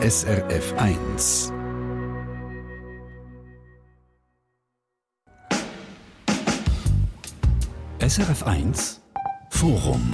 [0.00, 1.52] SRF 1.
[7.98, 9.00] SRF 1
[9.50, 10.12] Forum.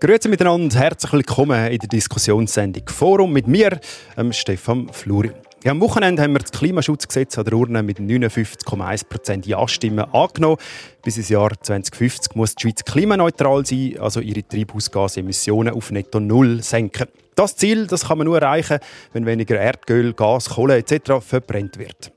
[0.00, 3.78] Grüezi miteinander, herzlich willkommen in der Diskussionssendung Forum mit mir,
[4.16, 5.30] ähm, Stefan Fluri.
[5.64, 10.58] Ja, am Wochenende haben wir das Klimaschutzgesetz an der Urne mit 59,1% Ja-Stimmen angenommen.
[11.02, 16.62] Bis ins Jahr 2050 muss die Schweiz klimaneutral sein, also ihre Treibhausgasemissionen auf netto Null
[16.62, 17.08] senken.
[17.34, 18.78] Das Ziel das kann man nur erreichen,
[19.14, 21.12] wenn weniger Erdöl, Gas, Kohle etc.
[21.20, 22.12] verbrennt wird.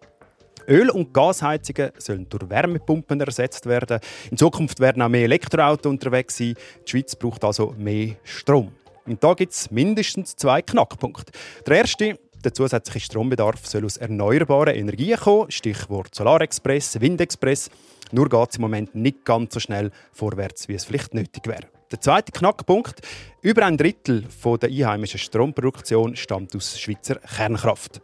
[0.68, 4.02] Öl- und Gasheizungen sollen durch Wärmepumpen ersetzt werden.
[4.30, 6.56] In Zukunft werden auch mehr Elektroautos unterwegs sein.
[6.86, 8.74] Die Schweiz braucht also mehr Strom.
[9.06, 11.32] Und da gibt es mindestens zwei Knackpunkte.
[11.66, 17.70] Der erste, der zusätzliche Strombedarf soll aus erneuerbaren Energien kommen, Stichwort Solarexpress, Windexpress.
[18.12, 21.68] Nur geht es im Moment nicht ganz so schnell vorwärts, wie es vielleicht nötig wäre.
[21.92, 23.02] Der zweite Knackpunkt.
[23.42, 24.26] Über ein Drittel
[24.62, 28.02] der einheimischen Stromproduktion stammt aus Schweizer Kernkraft.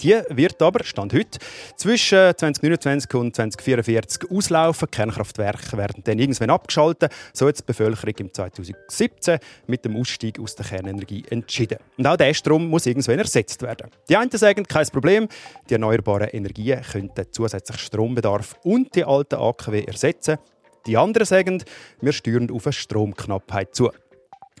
[0.00, 1.38] Die wird aber, Stand heute,
[1.76, 4.90] zwischen 2029 und 2044 auslaufen.
[4.90, 7.12] Kernkraftwerke werden dann irgendwann abgeschaltet.
[7.32, 11.78] So hat die Bevölkerung im 2017 mit dem Ausstieg aus der Kernenergie entschieden.
[11.96, 13.90] Und auch der Strom muss irgendwann ersetzt werden.
[14.08, 15.28] Die einen sagen, kein Problem,
[15.68, 20.38] die erneuerbaren Energien könnten zusätzlichen Strombedarf und die alten AKW ersetzen.
[20.86, 21.62] Die anderen sagen,
[22.00, 23.90] wir steuern auf eine Stromknappheit zu.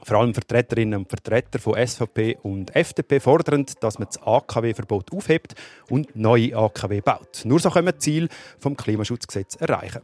[0.04, 5.54] Vor allem Vertreterinnen und Vertreter von SVP und FDP fordern, dass man das AKW-Verbot aufhebt
[5.90, 7.42] und neue AKW baut.
[7.44, 10.02] Nur so können wir das Ziel vom Klimaschutzgesetz erreichen.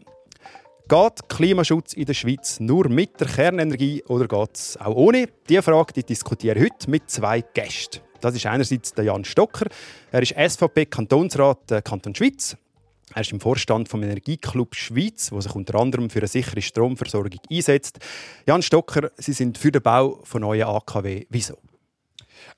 [0.87, 5.29] Geht Klimaschutz in der Schweiz nur mit der Kernenergie oder geht es auch ohne?
[5.49, 8.01] Diese Frage die diskutiere ich heute mit zwei Gästen.
[8.21, 9.67] Das ist einerseits der Jan Stocker.
[10.13, 12.57] Er ist SVP-Kantonsrat äh, Kanton Schweiz.
[13.13, 17.41] Er ist im Vorstand vom Energieclub Schweiz, wo sich unter anderem für eine sichere Stromversorgung
[17.51, 17.99] einsetzt.
[18.47, 21.27] Jan Stocker, Sie sind für den Bau von neuen AKW.
[21.29, 21.59] Wieso?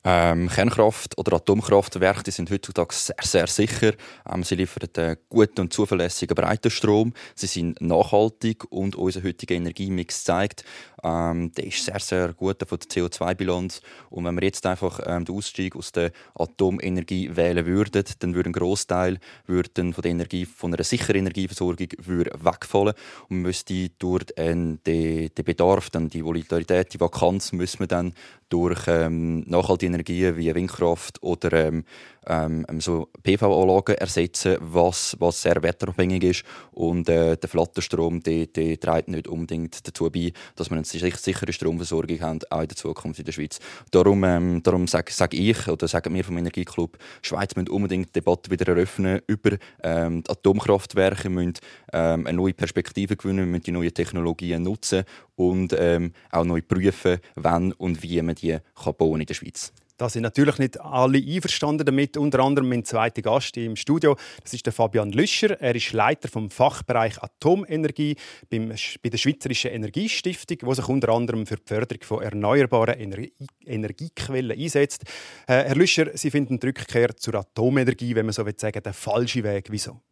[0.05, 3.93] Ähm, Kernkraft- oder Atomkraftwerke die sind heutzutage sehr, sehr sicher.
[4.33, 7.13] Ähm, sie liefern einen guten und zuverlässigen Breitenstrom.
[7.35, 10.65] Sie sind nachhaltig und unser heutiger Energiemix zeigt,
[11.03, 13.81] ähm, der ist sehr, sehr gut von der CO2-Bilanz.
[14.11, 18.51] Und wenn wir jetzt einfach ähm, den Ausstieg aus der Atomenergie wählen würden, dann würde
[18.51, 22.95] ein Großteil würden von der Energie, von einer sicheren Energieversorgung wegfallen
[23.29, 28.15] und müsste durch den, den Bedarf, dann die Volatilität, die Vakanz, müssen wir dann
[28.49, 31.85] durch ähm, nachhaltige Energien wie Windkraft oder ähm,
[32.27, 36.45] ähm, ähm so PV-Anlagen ersetzen, was, was sehr wetterabhängig ist.
[36.73, 41.53] Und äh, der Flatterstrom der, der trägt nicht unbedingt dazu bei, dass wir eine sichere
[41.53, 43.59] Stromversorgung haben, auch in der Zukunft in der Schweiz.
[43.91, 48.21] Darum, ähm, darum sage sag ich oder sagen wir vom Energieclub, Schweiz müssen unbedingt die
[48.21, 51.55] Debatte wieder eröffnen über ähm, die Atomkraftwerke, müssen
[51.97, 56.61] ähm, eine neue Perspektive gewinnen, wir müssen die neuen Technologien nutzen und ähm, auch neu
[56.61, 59.73] prüfen, wann und wie man die kann bauen in der Schweiz.
[59.97, 62.19] Da sind natürlich nicht alle einverstanden damit.
[62.19, 65.59] Unter anderem mein zweiter Gast im Studio, das ist der Fabian Lüscher.
[65.59, 68.17] Er ist Leiter vom Fachbereich Atomenergie
[68.51, 73.33] beim, bei der Schweizerischen Energiestiftung, wo sich unter anderem für die Förderung von erneuerbaren Energie
[73.65, 75.05] Energiequellen einsetzt.
[75.47, 78.93] Äh, Herr Lüscher, Sie finden die Rückkehr zur Atomenergie, wenn man so will sagen, der
[78.93, 79.69] falsche Weg.
[79.71, 80.03] Wieso?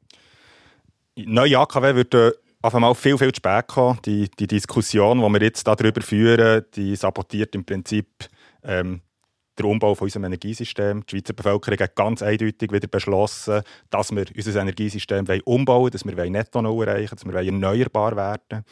[1.16, 3.98] Neue AKW würde auf einmal viel, viel zu spät kommen.
[4.04, 8.08] Die, die Diskussion, die wir jetzt darüber führen, die sabotiert im Prinzip
[8.64, 9.00] ähm,
[9.56, 11.04] der Umbau von unserem Energiesystem.
[11.06, 16.04] Die Schweizer Bevölkerung hat ganz eindeutig wieder beschlossen, dass wir unser Energiesystem umbauen wollen, dass
[16.04, 18.64] wir netto erreichen dass wir erneuerbar werden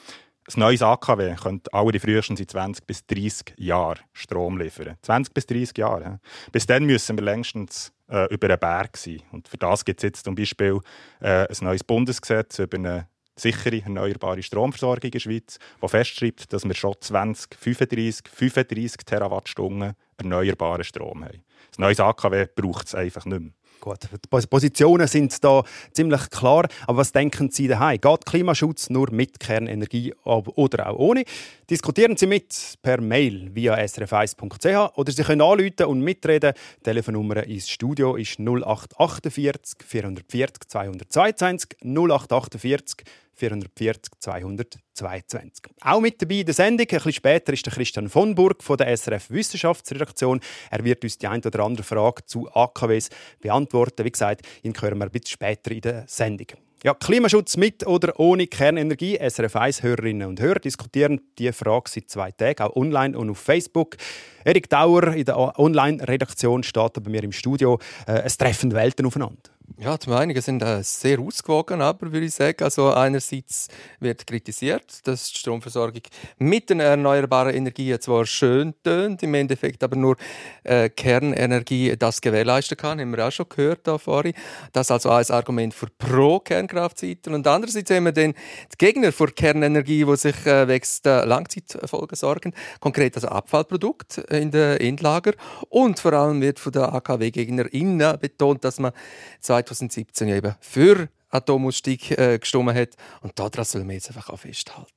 [0.49, 4.97] ein neues AKW könnte alle frühestens in 20 bis 30 Jahren Strom liefern.
[5.03, 6.21] 20 bis 30 Jahre.
[6.51, 9.23] Bis dann müssen wir längstens äh, über einen Berg sein.
[9.31, 10.81] Und für das gibt es jetzt zum Beispiel
[11.21, 16.65] äh, ein neues Bundesgesetz über eine sichere erneuerbare Stromversorgung in der Schweiz, das festschreibt, dass
[16.65, 21.43] wir schon 2035 35 Terawattstunden erneuerbaren Strom haben.
[21.71, 23.53] Das neue AKW braucht es einfach nicht mehr.
[23.83, 26.69] Gut, die Positionen sind da ziemlich klar.
[26.87, 28.01] Aber was denken Sie daheim?
[28.01, 31.25] Geht Klimaschutz nur mit Kernenergie oder auch ohne?
[31.69, 36.53] Diskutieren Sie mit per Mail via srf1.ch oder Sie können anrufen und mitreden.
[36.79, 43.05] Die Telefonnummer ins Studio ist 0848 440 222 0848
[43.43, 45.65] 440 222.
[45.81, 48.77] Auch mit dabei in der Sendung, ein bisschen später, ist der Christian von Burg von
[48.77, 50.41] der SRF Wissenschaftsredaktion.
[50.71, 53.09] Er wird uns die ein oder andere Frage zu AKWs
[53.41, 54.05] beantworten.
[54.05, 56.47] Wie gesagt, ihn hören wir ein bisschen später in der Sendung.
[56.85, 59.17] Ja, Klimaschutz mit oder ohne Kernenergie.
[59.17, 63.39] SRF 1 Hörerinnen und Hörer diskutieren diese Frage seit zwei Tagen, auch online und auf
[63.39, 63.97] Facebook.
[64.45, 67.79] Erik Dauer in der Online-Redaktion steht bei mir im Studio.
[68.07, 69.53] Äh, es treffen Welten aufeinander.
[69.79, 73.69] Ja, die Meinungen sind äh, sehr ausgewogen, aber würde ich sagen, also einerseits
[74.01, 76.03] wird kritisiert, dass die Stromversorgung
[76.39, 80.17] mit den erneuerbaren Energien zwar schön tönt, im Endeffekt aber nur
[80.65, 84.35] äh, Kernenergie das gewährleisten kann, haben wir auch schon gehört da vorhin.
[84.73, 88.35] Das also ein Argument für pro Kernkraftseite und andererseits haben wir dann
[88.73, 94.51] die Gegner für Kernenergie, die sich äh, wegen der Langzeitfolgen sorgen, konkret also Abfallprodukte in
[94.51, 95.33] den Endlager.
[95.69, 98.93] Und vor allem wird von der AKW-GegnerInnen betont, dass man
[99.41, 102.91] 2000 2017 ja eben für Atomausstieg äh, gestimmt hat.
[103.23, 104.91] Und daran sollen wir jetzt einfach auch festhalten.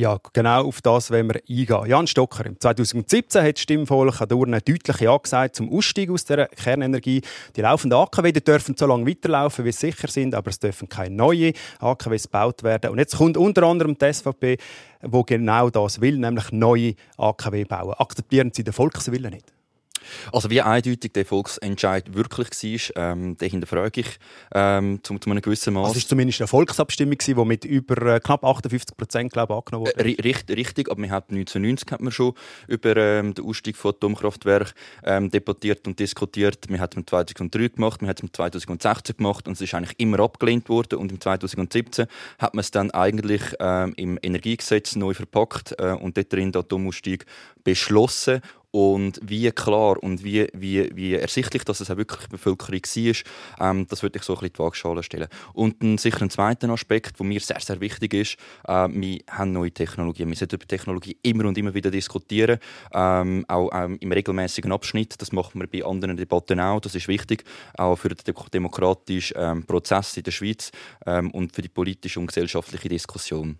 [0.00, 1.86] Ja, genau auf das wollen wir eingehen.
[1.86, 6.24] Jan Stocker, 2017 hat das Stimmvolk an der Urne deutlich Ja gesagt zum Ausstieg aus
[6.24, 7.20] der Kernenergie.
[7.54, 10.88] Die laufenden AKW die dürfen so lange weiterlaufen, wie sie sicher sind, aber es dürfen
[10.88, 12.92] keine neuen AKWs gebaut werden.
[12.92, 14.56] Und jetzt kommt unter anderem die SVP,
[15.02, 17.92] wo genau das will, nämlich neue AKW bauen.
[17.98, 19.52] Akzeptieren Sie den Volkswillen nicht?
[20.32, 24.18] Also wie eindeutig der Volksentscheid wirklich war, ähm, den hinterfrage ich
[24.54, 25.88] ähm, zu, zu einem gewissen Maß.
[25.88, 29.96] Also es war zumindest eine Volksabstimmung, die mit über äh, knapp 58 Prozent angenommen wurde.
[29.96, 32.34] Äh, richtig, richtig, aber wir haben 1990 hat man schon
[32.68, 34.72] über ähm, den Ausstieg von Atomkraftwerken
[35.04, 36.68] ähm, debattiert und diskutiert.
[36.68, 40.20] Wir haben es 2003 gemacht, wir haben es 2016 gemacht und es ist eigentlich immer
[40.20, 42.06] abgelehnt worden und im 2017
[42.38, 46.60] hat man es dann eigentlich ähm, im Energiegesetz neu verpackt äh, und dort drin den
[46.60, 47.26] Atomausstieg
[47.64, 48.40] beschlossen
[48.70, 53.86] und wie klar und wie, wie, wie ersichtlich dass es auch wirklich Bevölkerung war, ähm,
[53.88, 55.28] das würde ich so ein bisschen die Waagschale stellen.
[55.52, 58.36] Und ein, sicher ein zweiter Aspekt, der mir sehr, sehr wichtig ist,
[58.66, 60.28] äh, wir haben neue Technologien.
[60.28, 62.58] Wir sollten über Technologie immer und immer wieder diskutieren,
[62.92, 65.20] ähm, auch ähm, im regelmäßigen Abschnitt.
[65.20, 66.80] Das machen wir bei anderen Debatten auch.
[66.80, 67.44] Das ist wichtig,
[67.76, 68.18] auch für den
[68.52, 70.70] demokratischen ähm, Prozess in der Schweiz
[71.06, 73.58] ähm, und für die politische und gesellschaftliche Diskussion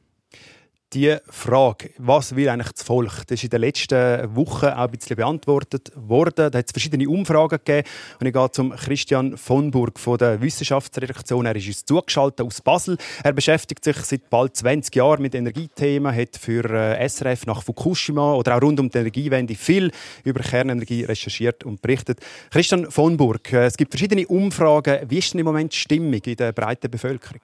[0.93, 4.91] die Frage, was will eigentlich das Volk, das ist in den letzten Wochen auch ein
[4.91, 6.51] bisschen beantwortet worden.
[6.51, 7.89] Da hat es verschiedene Umfragen gegeben.
[8.19, 11.47] Und ich gehe zum Christian von Burg von der Wissenschaftsredaktion.
[11.47, 12.99] Er ist uns zugeschaltet aus Basel.
[13.23, 18.35] Er beschäftigt sich seit bald 20 Jahren mit Energiethemen, hat für äh, SRF nach Fukushima
[18.35, 19.93] oder auch rund um die Energiewende viel
[20.25, 22.19] über Kernenergie recherchiert und berichtet.
[22.51, 25.09] Christian von Burg, äh, es gibt verschiedene Umfragen.
[25.09, 27.41] Wie ist denn im Moment die Stimmung in der breiten Bevölkerung?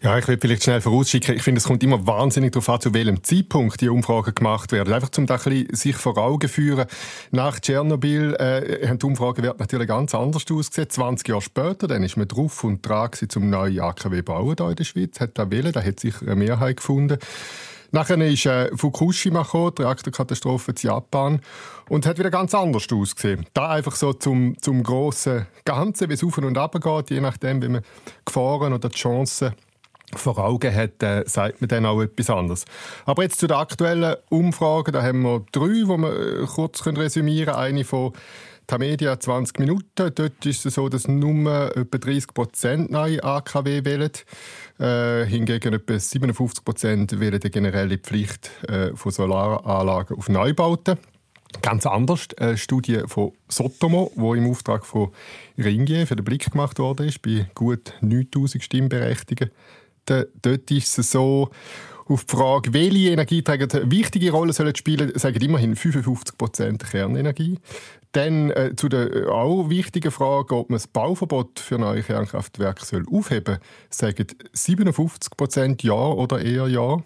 [0.00, 1.34] Ja, ich will vielleicht schnell vorausschicken.
[1.34, 4.92] Ich finde, es kommt immer wahnsinnig darauf an, zu welchem Zeitpunkt die Umfragen gemacht werden.
[4.94, 6.86] Einfach zum da ein sich vor Augen führen.
[7.32, 10.88] Nach Tschernobyl äh, haben die Umfragewerte natürlich ganz anders ausgesehen.
[10.88, 14.76] 20 Jahre später, dann ist man drauf und dran zum neuen AKW bauen hier in
[14.76, 15.18] der Schweiz.
[15.18, 17.18] Hat da wählen, da hat sich eine Mehrheit gefunden.
[17.90, 21.40] Nachher ist äh, Fukushima gekommen, die Reaktorkatastrophe in Japan,
[21.88, 23.46] und hat wieder ganz anders ausgesehen.
[23.54, 27.62] Da einfach so zum, zum grossen Ganzen, wie es auf und ab geht, je nachdem,
[27.62, 27.82] wie man
[28.24, 29.54] Gefahren oder die Chancen
[30.14, 32.64] vor Augen hat, äh, sagt man dann auch etwas anderes.
[33.04, 37.54] Aber jetzt zu der aktuellen Umfrage, da haben wir drei, die wir äh, kurz resümieren
[37.54, 37.58] können.
[37.58, 38.12] Eine von
[38.68, 40.12] Tamedia 20 Minuten.
[40.14, 44.12] Dort ist es so, dass nur etwa 30 Prozent neue AKW wählen.
[44.78, 50.98] Äh, hingegen etwa 57 Prozent wählen die generelle Pflicht äh, von Solaranlagen auf Neubauten.
[51.62, 55.12] Ganz anders, eine Studie von Sotomo, die im Auftrag von
[55.56, 59.50] Ringier für den Blick gemacht worden ist, bei gut 9000 Stimmberechtigten
[60.42, 61.50] dort ist es so,
[62.08, 67.58] auf die Frage, welche Energieträger eine wichtige Rolle sollen spielen, sagen immerhin 55 Prozent Kernenergie.
[68.12, 72.84] Dann äh, zu der äh, auch wichtigen Frage, ob man das Bauverbot für neue Kernkraftwerke
[72.84, 73.58] soll aufheben
[73.90, 76.96] soll, sagen 57 Prozent Ja oder eher Ja.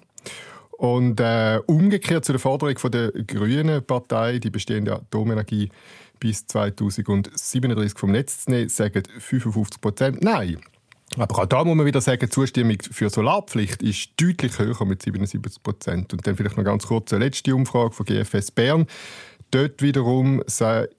[0.71, 5.69] Und äh, umgekehrt zu der Forderung von der Grünen Partei, die bestehende Atomenergie
[6.19, 10.59] bis 2037 vom Netz zu nehmen, sagen 55 Prozent Nein.
[11.19, 15.03] Aber auch da muss man wieder sagen, die Zustimmung für Solarpflicht ist deutlich höher mit
[15.03, 16.13] 77 Prozent.
[16.13, 18.87] Und dann vielleicht noch ganz kurz eine letzte Umfrage von GFS Bern.
[19.51, 20.43] Dort wiederum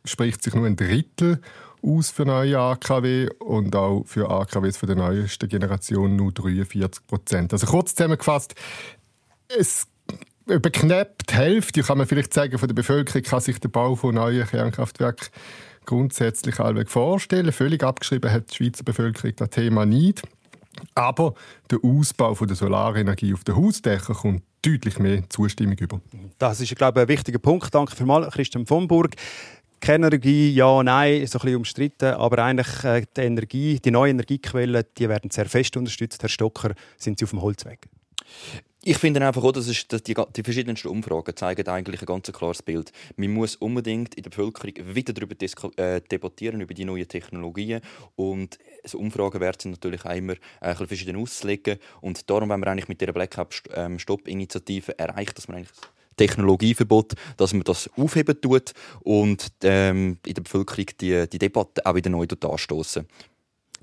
[0.06, 1.42] spricht sich nur ein Drittel
[1.82, 7.52] aus für neue AKW und auch für AKWs von der neuesten Generation nur 43 Prozent.
[7.52, 8.56] Also kurz zusammengefasst,
[9.50, 9.88] es
[10.48, 13.96] über knapp die Hälfte, kann man vielleicht sagen, von der Bevölkerung kann sich der Bau
[13.96, 15.28] von neuen Kernkraftwerken
[15.86, 17.52] grundsätzlich allweg vorstellen.
[17.52, 20.22] Völlig abgeschrieben hat die Schweizer Bevölkerung das Thema nicht.
[20.96, 21.34] Aber
[21.70, 26.02] der Ausbau von der Solarenergie auf den Hausdächern kommt deutlich mehr Zustimmung über.
[26.40, 27.74] Das ist, glaube ich, ein wichtiger Punkt.
[27.74, 29.16] Danke vielmals, Christian von Burg.
[29.80, 34.86] Kernenergie, ja, nein, so ein bisschen umstritten, aber eigentlich äh, die Energie, die neuen Energiequellen,
[34.98, 36.22] die werden sehr fest unterstützt.
[36.22, 37.90] Herr Stocker, sind Sie auf dem Holzweg?
[38.86, 42.30] Ich finde einfach auch, dass, es, dass die, die, verschiedensten Umfragen zeigen eigentlich ein ganz
[42.34, 42.92] klares Bild.
[43.16, 45.36] Man muss unbedingt in der Bevölkerung wieder darüber
[45.78, 47.80] äh, debattieren, über die neuen Technologien.
[48.18, 51.80] Und so Umfragenwerte sind natürlich auch immer äh, verschieden auszulegen.
[52.02, 55.72] Und darum, wenn man eigentlich mit dieser Blackup-Stop-Initiative ähm, erreicht, dass man eigentlich
[56.18, 61.96] Technologieverbot, dass man das aufheben tut und ähm, in der Bevölkerung die, die Debatte auch
[61.96, 63.08] wieder neu anstoßen.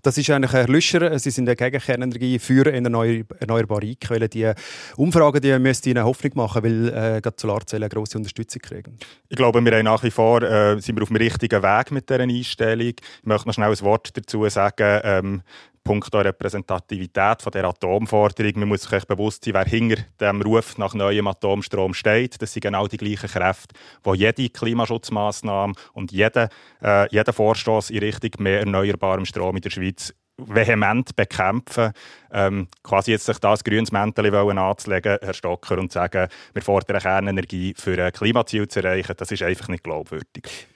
[0.02, 1.18] Das ist eigentlich Herr Lüscher.
[1.18, 4.30] Sie sind gegen Kernenergie für erneuerbare Quellen.
[4.30, 4.52] Die
[4.96, 8.96] Umfragen die müssten Ihnen Hoffnung machen, weil äh, gerade Solarzellen eine grosse Unterstützung kriegen.
[9.28, 12.08] Ich glaube, wir haben nach wie vor äh, sind wir auf dem richtigen Weg mit
[12.08, 12.88] dieser Einstellung.
[12.88, 15.00] Ich möchte noch schnell ein Wort dazu sagen.
[15.04, 15.42] Ähm,
[15.84, 18.52] Punkt der Repräsentativität von der Atomforderung.
[18.56, 22.40] Man muss sich bewusst sein, wer hinter dem Ruf nach neuem Atomstrom steht.
[22.40, 26.48] Das sind genau die gleichen Kräfte, die jede Klimaschutzmaßnahme und jeder,
[26.82, 30.14] äh, jeder Vorstoß in Richtung mehr erneuerbarem Strom in der Schweiz
[30.46, 31.92] vehement bekämpfen.
[32.32, 37.74] Ähm, quasi jetzt sich das grünes Mäntel anzulegen, Herr Stocker, und sagen, wir fordern Kernenergie
[37.76, 40.68] für ein Klimaziel zu erreichen, das ist einfach nicht glaubwürdig.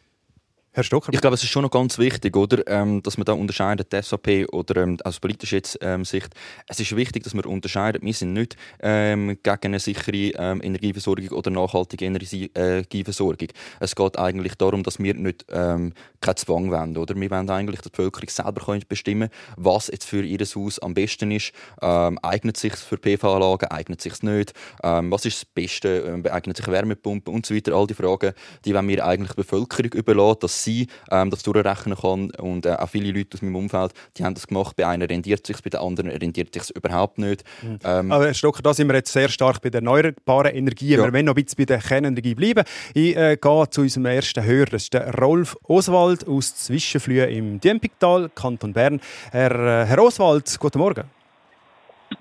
[0.76, 1.12] Herr Stocker?
[1.12, 4.02] Ich glaube, es ist schon noch ganz wichtig, oder, ähm, dass man da unterscheidet, die
[4.02, 6.34] SAP oder ähm, aus politischer ähm, Sicht.
[6.66, 8.02] Es ist wichtig, dass man unterscheidet.
[8.02, 13.48] Wir sind nicht ähm, gegen eine sichere ähm, Energieversorgung oder nachhaltige Energieversorgung.
[13.78, 16.96] Es geht eigentlich darum, dass wir nicht ähm, keinen Zwang wollen.
[16.96, 17.14] Oder?
[17.14, 20.92] Wir wollen eigentlich, dass die Bevölkerung selber bestimmen kann, was jetzt für ihr Haus am
[20.92, 21.52] besten ist.
[21.82, 24.52] Ähm, eignet sich für PV-Anlagen, eignet sich nicht?
[24.82, 26.20] Ähm, was ist das Beste?
[26.32, 27.74] Eignet sich Wärmepumpen und so weiter?
[27.74, 28.32] All die Fragen,
[28.64, 32.30] die wollen wir eigentlich der Bevölkerung überlassen, dass sie ähm, das durchrechnen kann.
[32.32, 34.76] Und äh, auch viele Leute aus meinem Umfeld, die haben das gemacht.
[34.76, 37.44] Bei einer rendiert sich, bei der anderen rendiert sich überhaupt nicht.
[37.62, 37.78] Mhm.
[37.84, 40.98] Ähm, Aber Herr Stocker, da sind wir jetzt sehr stark bei den erneuerbaren Energien.
[40.98, 41.04] Ja.
[41.04, 42.64] Wir wollen noch ein bisschen bei der Kernenergie bleiben.
[42.94, 44.66] Ich äh, gehe zu unserem ersten Hörer.
[44.66, 49.00] Das ist der Rolf Oswald aus Zwischenflühe im Diempigtal, Kanton Bern.
[49.30, 51.04] Herr, äh, Herr Oswald, guten Morgen.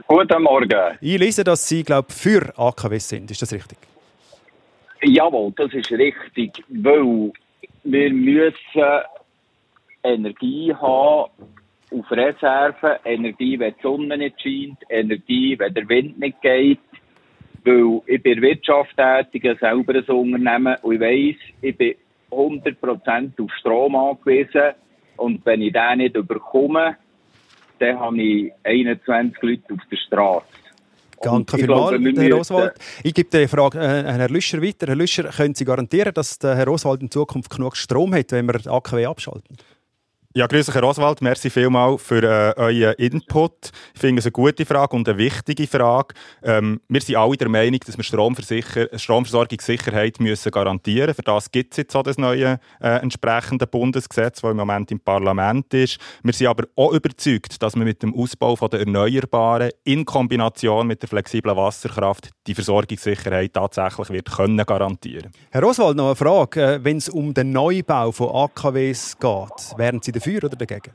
[0.07, 0.97] Guten Morgen.
[1.01, 3.31] Ich lese, dass Sie, glaube für AKW sind.
[3.31, 3.77] Ist das richtig?
[5.03, 7.31] Jawohl, das ist richtig, weil
[7.83, 9.01] wir müssen
[10.03, 11.31] Energie haben
[11.91, 16.79] auf Reserve, Energie, wenn die Sonne nicht scheint, Energie, wenn der Wind nicht geht.
[17.63, 21.95] Weil ich bin Wirtschaft tätig, selber ein Unternehmen und ich weiss, ich bin
[22.31, 24.73] 100% auf Strom angewiesen
[25.17, 26.97] und wenn ich den nicht überkomme,
[27.79, 30.62] dann habe ich 21 Leute auf der Straße.
[31.23, 32.73] Danke vielmals, Herr Oswald.
[33.03, 34.87] Ich gebe die Frage äh, an Herrn Lüscher weiter.
[34.87, 38.45] Herr Lüscher, können Sie garantieren, dass der Herr Oswald in Zukunft genug Strom hat, wenn
[38.45, 39.57] wir die AKW abschalten?
[40.35, 43.69] Ja, grüße Herr Oswald, merci vielmals für äh, euren Input.
[43.93, 46.15] Ich finde es eine gute Frage und eine wichtige Frage.
[46.41, 51.17] Ähm, wir sind alle der Meinung, dass wir Stromversorgungssicherheit müssen garantieren müssen.
[51.17, 54.99] Für das gibt es jetzt auch das neue äh, entsprechende Bundesgesetz, das im Moment im
[54.99, 55.99] Parlament ist.
[56.23, 61.03] Wir sind aber auch überzeugt, dass man mit dem Ausbau der Erneuerbaren in Kombination mit
[61.03, 66.59] der flexiblen Wasserkraft die Versorgungssicherheit tatsächlich wird können garantieren Herr Oswald, noch eine Frage.
[66.59, 70.91] Äh, wenn es um den Neubau von AKWs geht, wären Sie dafür oder dagegen?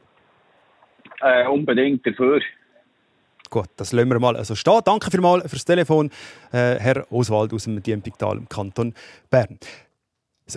[1.20, 2.40] Äh, unbedingt dafür.
[3.50, 4.80] Gut, das lassen wir mal also stehen.
[4.85, 6.11] Danke vielmals fürs Telefon,
[6.52, 8.94] äh, Herr Oswald aus dem Diempigtal im Kanton
[9.30, 9.58] Bern.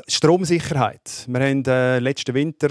[0.08, 1.26] Stromsicherheit.
[1.28, 2.70] Wir haben äh, letzten Winter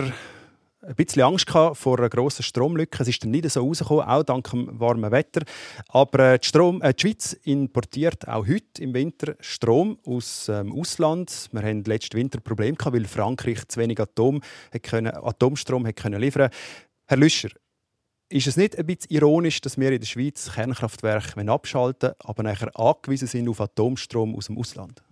[0.82, 3.02] ein bisschen Angst vor einer grossen Stromlücke.
[3.02, 5.42] Es ist dann nicht so rausgekommen, auch dank dem warmen Wetter.
[5.88, 10.68] Aber äh, die, Strom, äh, die Schweiz importiert auch heute im Winter Strom aus dem
[10.68, 11.48] ähm, Ausland.
[11.52, 14.40] Wir hatten letzten Winter Probleme, weil Frankreich zu wenig Atom
[14.82, 16.50] können, Atomstrom hat können liefern
[17.06, 17.50] Herr Lüscher,
[18.28, 22.70] ist es nicht ein bisschen ironisch, dass wir in der Schweiz Kernkraftwerke abschalten aber nachher
[22.78, 25.02] angewiesen sind auf Atomstrom aus dem Ausland?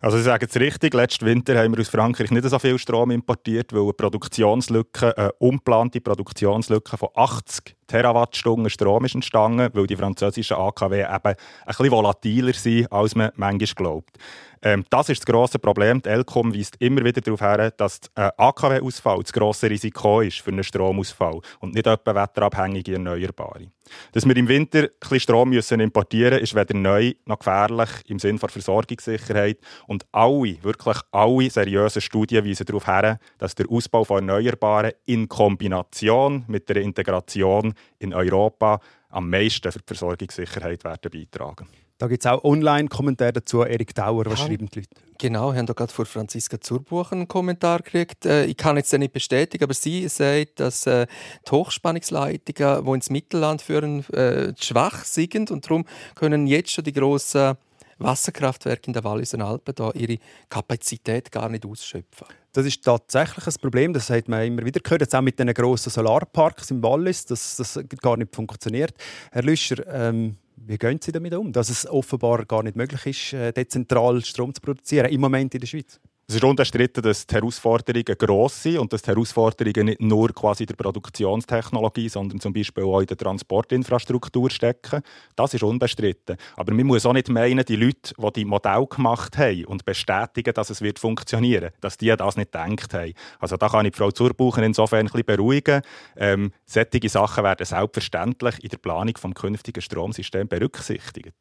[0.00, 3.10] Also ich sage es richtig, letzten Winter haben wir aus Frankreich nicht so viel Strom
[3.10, 9.96] importiert, weil eine Produktionslücke, eine unplante Produktionslücke von 80 Terawattstunden Strom ist entstanden, weil die
[9.96, 11.36] französischen AKW eben ein
[11.66, 14.18] bisschen volatiler sind, als man manchmal glaubt.
[14.62, 16.00] Ähm, das ist das grosse Problem.
[16.00, 20.50] Die ELCOM weist immer wieder darauf hin, dass ein AKW-Ausfall das grosse Risiko ist für
[20.50, 23.68] einen Stromausfall und nicht etwa wetterabhängige Erneuerbare.
[24.12, 28.18] Dass wir im Winter ein Strom müssen importieren müssen, ist weder neu noch gefährlich im
[28.18, 29.58] Sinne der Versorgungssicherheit.
[29.86, 35.28] Und alle, wirklich alle seriösen Studien weisen darauf hin, dass der Ausbau von Erneuerbaren in
[35.28, 41.68] Kombination mit der Integration in Europa am meisten für die Versorgungssicherheit werden beitragen
[42.02, 43.62] da gibt es auch Online-Kommentare dazu.
[43.62, 44.90] Erik Dauer, was ja, schreiben die Leute?
[45.18, 48.26] Genau, wir haben da gerade von Franziska Zurbuch einen Kommentar gekriegt.
[48.26, 51.06] Äh, ich kann jetzt nicht bestätigen, aber sie sagt, dass äh,
[51.46, 55.84] die Hochspannungsleitungen, die ins Mittelland führen, äh, schwach sind und darum
[56.16, 57.54] können jetzt schon die grossen
[58.02, 60.18] Wasserkraftwerke in der Wallis und Alpen da ihre
[60.48, 62.26] Kapazität gar nicht ausschöpfen.
[62.52, 65.52] Das ist tatsächlich ein Problem, das hat man immer wieder gehört, jetzt auch mit den
[65.54, 68.94] grossen Solarparks im Wallis, dass das gar nicht funktioniert.
[69.30, 73.32] Herr Lüscher, ähm, wie gehen Sie damit um, dass es offenbar gar nicht möglich ist,
[73.32, 75.98] äh, dezentral Strom zu produzieren, im Moment in der Schweiz?
[76.32, 80.62] Es ist unbestritten, dass die Herausforderungen gross sind und dass die Herausforderungen nicht nur quasi
[80.62, 85.02] in der Produktionstechnologie, sondern zum Beispiel auch in der Transportinfrastruktur stecken.
[85.36, 86.38] Das ist unbestritten.
[86.56, 90.54] Aber man muss auch nicht meinen, die Leute, die die Modell gemacht haben und bestätigen,
[90.54, 93.12] dass es wird funktionieren dass die das nicht gedacht haben.
[93.38, 95.82] Also da kann ich Frau Zurbucher insofern ein bisschen beruhigen.
[96.16, 101.34] Ähm, solche Sachen werden selbstverständlich in der Planung des künftigen Stromsystems berücksichtigt.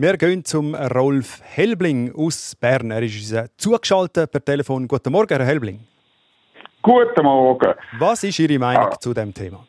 [0.00, 2.92] Wir gehen zum Rolf Helbling aus Bern.
[2.92, 4.86] Er ist uns zugeschaltet per Telefon.
[4.86, 5.80] Guten Morgen, Herr Helbling.
[6.80, 7.74] Guten Morgen.
[7.98, 9.00] Was ist Ihre Meinung ah.
[9.00, 9.66] zu dem Thema?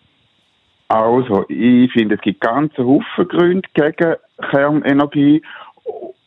[0.90, 4.18] Also, ich finde, es gibt ganze Haufen Gründe gegen
[4.52, 5.42] Kernenergie.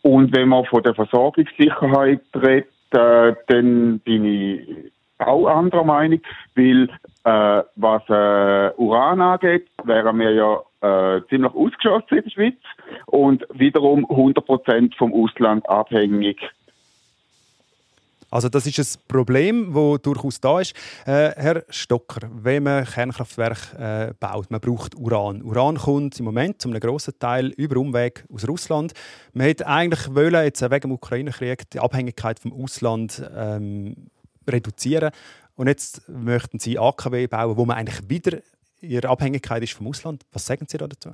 [0.03, 4.92] Und wenn man von der Versorgungssicherheit redet, äh, dann bin ich
[5.27, 6.21] auch anderer Meinung,
[6.55, 6.89] weil
[7.25, 12.59] äh, was äh, Uran angeht, wären wir ja äh, ziemlich ausgeschossen in der Schweiz
[13.07, 16.39] und wiederum 100% vom Ausland abhängig.
[18.33, 20.75] Also das ist ein Problem, das durchaus da ist.
[21.05, 25.43] Äh, Herr Stocker, wenn man Kernkraftwerke äh, baut, man braucht Uran.
[25.43, 28.95] Uran kommt im Moment zu einem grossen Teil über Umweg aus Russland.
[29.35, 34.09] Man hätte eigentlich wollen, jetzt wegen dem Ukraine-Krieg die Abhängigkeit vom Ausland ähm,
[34.49, 35.13] reduzieren.
[35.55, 38.39] Und jetzt möchten Sie AKW bauen, wo man eigentlich wieder
[38.81, 40.25] Ihre Abhängigkeit ist vom Ausland.
[40.33, 41.11] Was sagen Sie da dazu?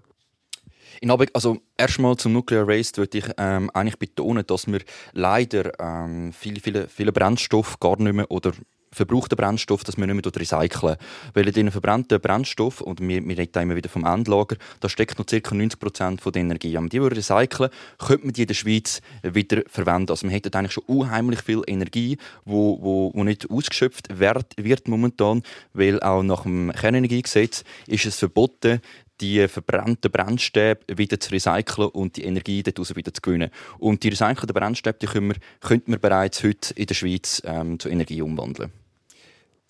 [1.01, 4.81] In also erstmal zum Nuclear Waste würde ich ähm, eigentlich betonen, dass wir
[5.13, 8.53] leider ähm, viele, viele, viele Brennstoffe gar nicht mehr oder
[8.93, 10.97] verbrauchten Brennstoff, dass wir nicht mehr recyceln.
[11.35, 15.19] Weil in diesen verbrannten Brennstoff, und wir, wir reden immer wieder vom Endlager, da steckt
[15.19, 15.55] noch ca.
[15.55, 16.75] 90 Prozent der Energie.
[16.75, 20.11] Wenn man die recyceln könnte man die in der Schweiz wieder verwenden.
[20.11, 24.89] Also man hätte eigentlich schon unheimlich viel Energie, wo, wo, wo nicht ausgeschöpft wird, wird
[24.89, 25.43] momentan,
[25.73, 28.81] weil auch nach dem Kernenergiegesetz ist es verboten,
[29.21, 33.51] die verbrannten Brennstäbe wieder zu recyceln und die Energie daraus wieder zu gewinnen.
[33.79, 37.79] Und die recycelten Brennstäbe die können wir, könnten wir bereits heute in der Schweiz ähm,
[37.79, 38.73] zu Energie umwandeln.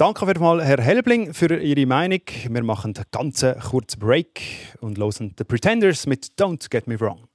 [0.00, 2.20] Danke mal, Herr Helbling, für Ihre Meinung.
[2.48, 4.40] Wir machen einen ganz kurzen Break
[4.80, 7.27] und hören The Pretenders mit Don't Get Me Wrong.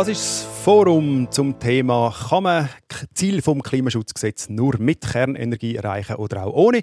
[0.00, 2.70] Das ist das Forum zum Thema, kann man
[3.20, 6.80] Ziel vom Klimaschutzgesetz nur mit Kernenergie erreichen oder auch ohne?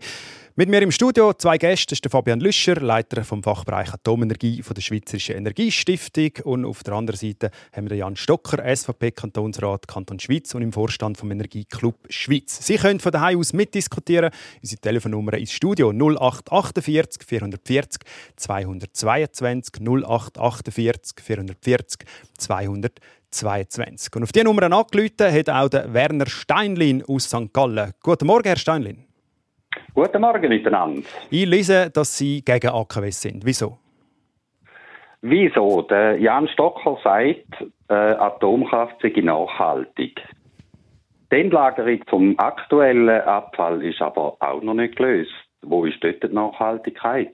[0.56, 4.76] Mit mir im Studio zwei Gäste, ist der Fabian Lüscher, Leiter vom Fachbereich Atomenergie von
[4.76, 10.54] der Schweizerischen Energiestiftung und auf der anderen Seite haben wir Jan Stocker, SVP-Kantonsrat Kanton Schweiz
[10.54, 12.66] und im Vorstand vom Energieclub Schweiz.
[12.66, 14.32] Sie können von daheim aus mitdiskutieren.
[14.62, 18.02] Unsere Telefonnummer ins Studio 0848 440
[18.36, 22.92] 222 0848 440 222.
[24.16, 27.54] Und auf diese Nummer angerufen hat auch der Werner Steinlin aus St.
[27.54, 27.92] Gallen.
[28.02, 29.06] Guten Morgen, Herr Steinlin.
[29.94, 31.02] Guten Morgen miteinander.
[31.30, 33.46] Ich lese, dass Sie gegen AKWs sind.
[33.46, 33.78] Wieso?
[35.22, 35.82] Wieso?
[35.84, 40.22] Der Jan Stocker sagt, äh, Atomkraft sei nachhaltig.
[41.32, 45.32] Die Endlagerung vom aktuellen Abfall ist aber auch noch nicht gelöst.
[45.62, 47.34] Wo ist dort die Nachhaltigkeit?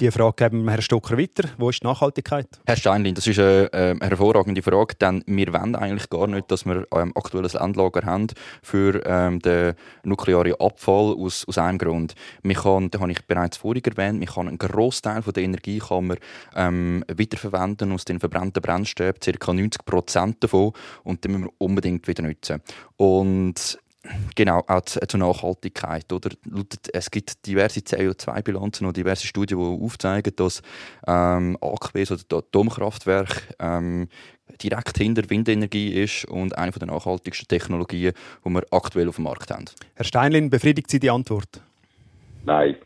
[0.00, 1.48] Die Frage geben Herrn Stocker weiter.
[1.56, 2.48] Wo ist die Nachhaltigkeit?
[2.66, 6.66] Herr Steinlin, das ist eine, äh, hervorragende Frage, denn wir wollen eigentlich gar nicht, dass
[6.66, 8.26] wir ähm, aktuelles Endlager haben
[8.60, 12.16] für ähm, den nuklearen Abfall aus, aus einem Grund.
[12.42, 15.78] Man kann, das habe ich bereits vorhin erwähnt, man kann einen Großteil von der Energie
[15.78, 16.16] kann man,
[16.56, 19.52] ähm, wiederverwenden aus den verbrannten Brennstäben, ca.
[19.52, 20.72] 90 Prozent davon,
[21.04, 22.60] und dann müssen wir unbedingt wieder nutzen.
[22.96, 23.78] Und
[24.34, 26.12] Genau, auch zu- zur Nachhaltigkeit.
[26.12, 26.30] Oder?
[26.92, 30.60] Es gibt diverse CO2-Bilanzen und diverse Studien, die aufzeigen, dass
[31.06, 34.08] ähm, AKWs oder Atomkraftwerke ähm,
[34.62, 38.12] direkt hinter Windenergie ist und eine der nachhaltigsten Technologien,
[38.44, 39.64] die wir aktuell auf dem Markt haben.
[39.94, 41.62] Herr Steinlin, befriedigt Sie die Antwort?
[42.44, 42.76] Nein.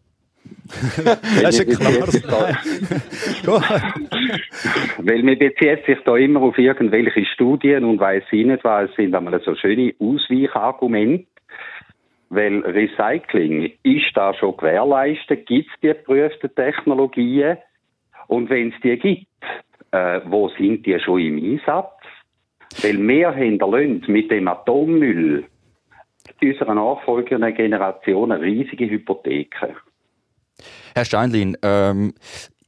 [1.42, 2.22] Das ist ein klares.
[4.98, 9.14] Weil man bezieht sich da immer auf irgendwelche Studien und weiß ich nicht was, sind
[9.14, 11.26] einmal so schöne Ausweichargumente.
[12.30, 17.56] Weil Recycling ist da schon gewährleistet, gibt es die geprüften Technologien
[18.26, 19.26] und wenn es die gibt,
[19.92, 21.94] äh, wo sind die schon im Einsatz?
[22.82, 25.46] Weil wir hinterlassen mit dem Atommüll
[26.42, 29.74] unserer nachfolgenden Generationen riesige Hypotheken.
[30.94, 32.14] Herr Steinlin, ähm,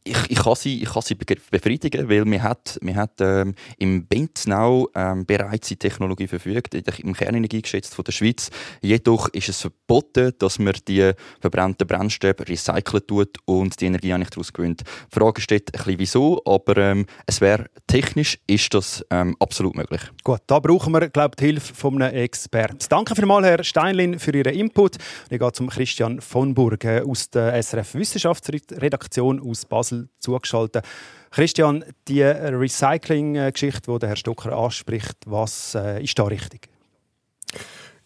[0.05, 3.55] ich, ich, kann Sie, ich kann Sie be- befriedigen, weil wir hat, wir hat ähm,
[3.79, 8.51] im Benznau ähm, bereits die Technologie verfügt, im Kernenergiegesetz von der Schweiz.
[8.81, 14.31] Jedoch ist es verboten, dass man die verbrannten Brennstäbe recyceln tut und die Energie eigentlich
[14.31, 14.83] daraus gewinnt.
[14.83, 19.77] Die Frage steht ein bisschen wieso, aber ähm, es wäre technisch ist das ähm, absolut
[19.77, 20.01] möglich.
[20.25, 22.79] Gut, da brauchen wir, glaube ich, die Hilfe von einem Experten.
[22.89, 24.97] Danke vielmals, Herr Steinlin, für Ihren Input.
[25.29, 30.85] Ich gehe zum Christian von Burg aus der SRF Wissenschaftsredaktion aus Basel zugeschaltet.
[31.31, 36.70] Christian, die Recycling-Geschichte, die der Herr Stocker anspricht, was äh, ist da richtig?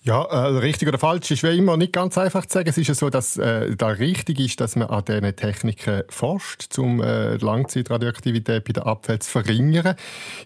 [0.07, 2.69] Ja, äh, richtig oder falsch ist wie immer nicht ganz einfach zu sagen.
[2.69, 6.79] Es ist ja so, dass äh, da richtig ist, dass man an diesen Techniken forscht,
[6.79, 9.97] um äh, Langzeitradioaktivität bei den Abfällen zu verringern,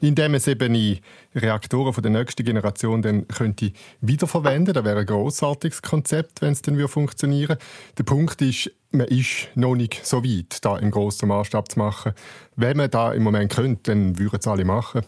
[0.00, 1.00] indem es eben in
[1.34, 4.74] Reaktoren von der nächsten Generation dann könnte wiederverwenden.
[4.74, 7.58] Das wäre ein grossartiges Konzept, wenn es dann würde funktionieren.
[7.98, 12.12] Der Punkt ist, man ist noch nicht so weit, da im grossen Maßstab zu machen.
[12.54, 15.02] Wenn man da im Moment könnte, dann würden es alle machen.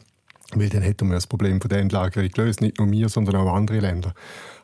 [0.54, 2.60] Weil dann hätten wir das Problem von der Endlagerung gelöst.
[2.60, 4.14] Nicht nur wir, sondern auch andere Länder.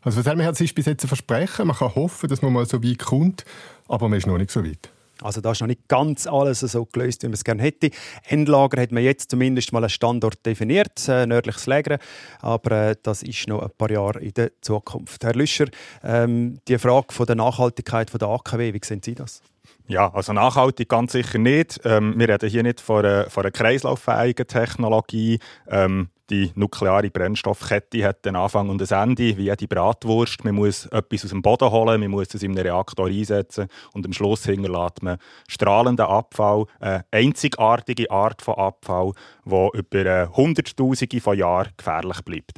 [0.03, 1.66] Also was haben wir jetzt ist bis jetzt ein Versprechen.
[1.66, 3.44] Man kann hoffen, dass man mal so weit kommt,
[3.88, 4.90] aber man ist noch nicht so weit.
[5.22, 7.90] Also da ist noch nicht ganz alles so gelöst, wie man es gerne hätte.
[8.29, 11.99] Endlager hat man jetzt zumindest mal einen Standort definiert, äh, nördliches Lägern,
[12.40, 15.25] aber äh, das ist noch ein paar Jahre in der Zukunft.
[15.25, 15.66] Herr Lüscher,
[16.05, 19.40] ähm, die Frage von der Nachhaltigkeit von der AKW, wie sehen Sie das?
[19.88, 21.81] Ja, also nachhaltig ganz sicher nicht.
[21.85, 25.38] Ähm, wir reden hier nicht von einer, von einer kreislauffähigen Technologie.
[25.68, 30.44] Ähm, die nukleare Brennstoffkette hat einen Anfang und ein Ende, wie jede Bratwurst.
[30.44, 34.05] Man muss etwas aus dem Boden holen, man muss es in einen Reaktor einsetzen und
[34.05, 39.12] am Schluss hinterlässt man strahlenden Abfall, eine einzigartige Art von Abfall,
[39.44, 42.55] die über äh, Hunderttausende von Jahren gefährlich bleibt.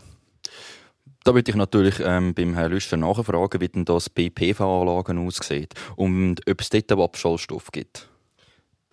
[1.25, 5.75] Da würde ich natürlich ähm, beim Herrn Lüster nachfragen, wie denn das bei PV-Anlagen aussieht
[5.97, 8.09] und ob es dort einen Abschallstoff gibt.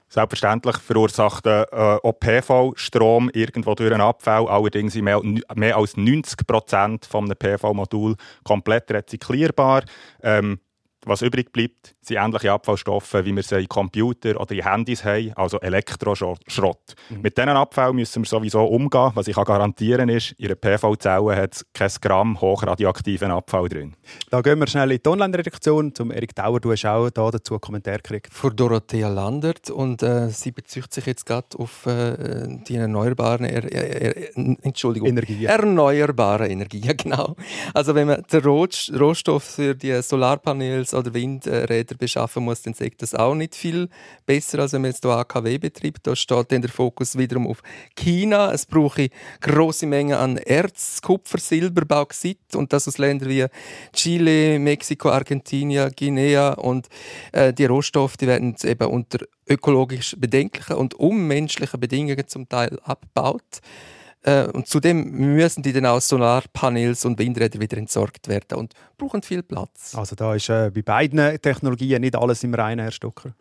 [0.08, 4.48] Selbstverständlich verursacht äh, auch PV-Strom irgendwo durch einen Abfall.
[4.48, 5.20] Allerdings sind mehr,
[5.56, 9.84] mehr als 90 Prozent von einem PV-Modul komplett rezyklierbar.
[10.22, 10.60] Ähm,
[11.06, 15.32] was übrig bleibt, sind ähnliche Abfallstoffe, wie wir sie in Computer oder in Handys haben,
[15.36, 16.96] also Elektroschrott.
[17.22, 19.12] Mit diesen Abfall müssen wir sowieso umgehen.
[19.13, 23.96] Was ich kann garantieren ist, in einer PV-Zelle hat es kein Gramm hochradioaktiven Abfall drin.
[24.30, 25.94] Da gehen wir schnell in die Online-Redaktion.
[25.94, 28.34] Zum Erik Dauer, du hast auch da dazu einen Kommentar gekriegt.
[28.34, 33.63] Von Dorothea Landert und äh, sie bezieht sich jetzt gerade auf äh, die erneuerbaren er,
[33.72, 35.46] er, er, Entschuldigung, Energien.
[35.46, 37.36] erneuerbare Energien, genau.
[37.74, 38.68] Also wenn man den Roh-
[39.00, 43.90] Rohstoff für die Solarpaneels oder Windräder beschaffen muss, dann sagt das auch nicht viel
[44.26, 46.08] besser, als wenn man jetzt hier AKW betreibt.
[46.08, 47.62] Da steht dann der Fokus wiederum auf
[47.96, 48.52] China.
[48.52, 49.10] Es brauche
[49.42, 53.46] große Mengen an Erz, Kupfer, Silber, Bauxit und das aus Ländern wie
[53.94, 56.88] Chile, Mexiko, Argentinien, Guinea und
[57.32, 63.62] äh, die Rohstoffe, die werden eben unter ökologisch bedenklichen und unmenschlichen Bedingungen zum Teil abgebaut.
[64.26, 69.22] Äh, und zudem müssen die dann aus Solarpanels und Windrädern wieder entsorgt werden und brauchen
[69.22, 69.94] viel Platz.
[69.96, 73.36] Also da ist äh, bei beiden Technologien nicht alles im Reinen, Herr Stocker.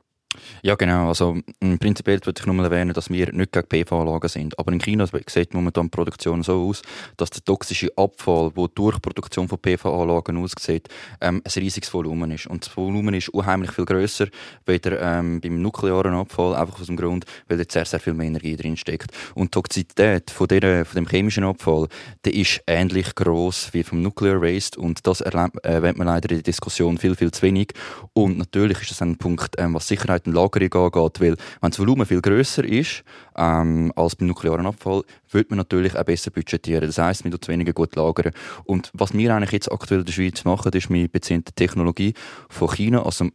[0.62, 1.09] Ja, genau.
[1.09, 1.37] Also,
[1.81, 4.59] prinzipiell würde ich nur erwähnen, dass wir nicht gegen PV-Anlagen sind.
[4.59, 6.83] Aber in China sieht momentan die Produktion so aus,
[7.16, 10.88] dass der toxische Abfall, der durch die Produktion von PV-Anlagen aussieht,
[11.20, 12.47] ähm, ein riesiges Volumen ist.
[12.47, 14.29] Und das Volumen ist unheimlich viel grösser
[14.66, 18.27] weder ähm, beim nuklearen Abfall, einfach aus dem Grund, weil dort sehr, sehr viel mehr
[18.27, 19.11] Energie drin steckt.
[19.35, 21.88] Und die Toxizität von, der, von dem chemischen Abfall,
[22.25, 24.81] der ist ähnlich groß wie vom Nuclear Waste.
[24.81, 27.73] Und das erlebt, erwähnt man leider in der Diskussion viel, viel zu wenig.
[28.12, 31.78] Und natürlich ist das ein Punkt, ähm, was Sicherheit und Lagerung angeht, weil wenn das
[31.78, 33.04] Volumen viel grösser ist
[33.37, 36.87] ähm, als beim nuklearen Abfall, wird man natürlich auch besser budgetieren.
[36.87, 38.32] Das heisst, man tut weniger gut lagern.
[38.64, 42.14] Und was wir eigentlich jetzt aktuell in der Schweiz machen, ist, wir beziehen die Technologie
[42.48, 43.28] von China, also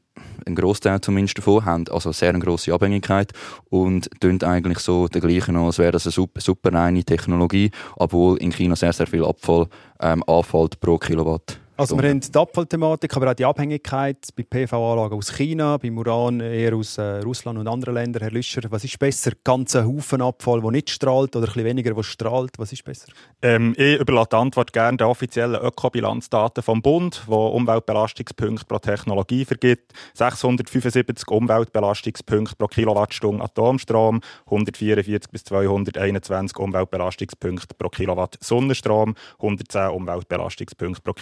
[0.45, 3.33] ein Großteil zumindest davon, haben also sehr eine grosse Abhängigkeit
[3.69, 8.37] und tun eigentlich so dergleichen an, als wäre das eine super, super reine Technologie, obwohl
[8.37, 9.67] in China sehr, sehr viel Abfall
[10.01, 11.59] ähm, anfällt pro Kilowatt.
[11.79, 16.41] Also wir haben die Abfallthematik, aber auch die Abhängigkeit bei PV-Anlagen aus China, beim Uran
[16.41, 18.21] eher aus äh, Russland und anderen Ländern.
[18.21, 19.31] Herr Lüscher, was ist besser?
[19.45, 22.59] Ganzer Haufen Abfall, der nicht strahlt oder ein bisschen weniger, der strahlt?
[22.59, 23.07] Was ist besser?
[23.41, 29.45] Ähm, ich überlasse die Antwort gerne den offiziellen Ökobilanzdaten vom Bund, wo Umweltbelastungspunkte pro Technologie
[29.45, 29.93] vergibt.
[30.15, 41.13] 675 Umweltbelastungspunkte pro Kilowattstunde Atomstrom, 144 bis 221 Umweltbelastungspunkte pro Kilowatt Sonnenstrom, 110 Umweltbelastungspunkte pro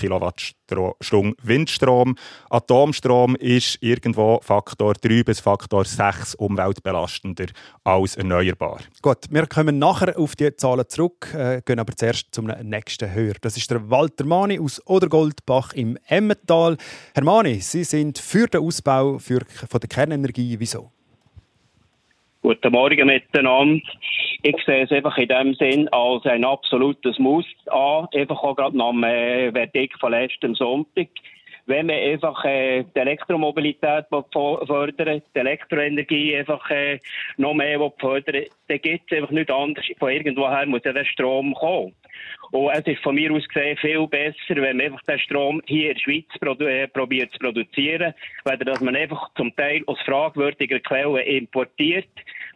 [0.68, 2.16] Kilowattstunde Windstrom.
[2.50, 7.48] Atomstrom ist irgendwo Faktor 3 bis Faktor 6 umweltbelastender
[7.84, 8.80] als erneuerbar.
[9.02, 13.38] Gut, wir kommen nachher auf die Zahlen zurück, äh, gehen aber zuerst zum nächsten Hörer.
[13.42, 16.78] Das ist der Walter Mani aus Odergoldbach im Emmental.
[17.14, 20.60] Herr Mani, Sie sind für den Ausbau von der Kernenergie.
[20.60, 20.92] Wieso?
[22.44, 23.82] Guten Morgen miteinander.
[24.44, 28.78] Ich sehe es einfach in dem Sinn als ein absolutes Muss an, einfach auch gerade
[28.78, 31.08] nach dem äh, Verdikt von letztem Sonntag.
[31.66, 37.00] Wenn man einfach äh, die Elektromobilität fördern die Elektroenergie einfach äh,
[37.38, 39.86] noch mehr fördern dann gibt es einfach nicht anders.
[39.98, 41.96] Von irgendwoher muss ja der Strom kommen.
[42.52, 45.92] Und es ist von mir aus gesehen viel besser, wenn man einfach den Strom hier
[45.92, 48.14] in der Schweiz äh, probiert zu produzieren,
[48.46, 52.08] weder dass man einfach zum Teil aus fragwürdiger Quellen importiert,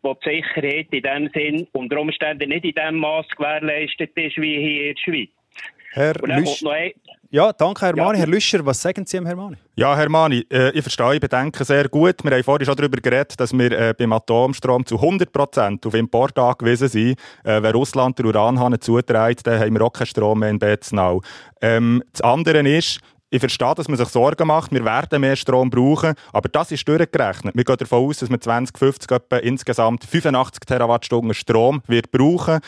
[0.02, 4.58] wo die Sicherheit in dem Sinn unter Umständen nicht in dem Maß gewährleistet ist wie
[4.58, 5.30] hier in der Schweiz.
[5.94, 6.66] Herr Und dann Lüscher.
[6.66, 6.92] noch ein,
[7.34, 8.12] Ja, danke, Herr Ja.
[8.12, 9.56] Herr Lüscher, was sagen Sie, Herr Mani?
[9.76, 12.26] Ja, Herr Mani, äh, ich verstehe, ich bedenke sehr gut.
[12.26, 16.38] Wir haben vorhin schon darüber geredet, dass wir äh, beim Atomstrom zu 100% auf Import
[16.38, 17.18] angewiesen sind.
[17.46, 21.22] Äh, wenn Russland den Uranhahn zuträgt, dann haben wir auch keinen Strom mehr in Betznau.
[21.62, 24.74] Ähm, das andere ist, ich verstehe, dass man sich Sorgen macht.
[24.74, 26.16] Wir werden mehr Strom brauchen.
[26.34, 27.56] Aber das ist durchgerechnet.
[27.56, 32.60] Wir gehen davon aus, dass wir 2050 etwa insgesamt 85 Terawattstunden Strom wird brauchen.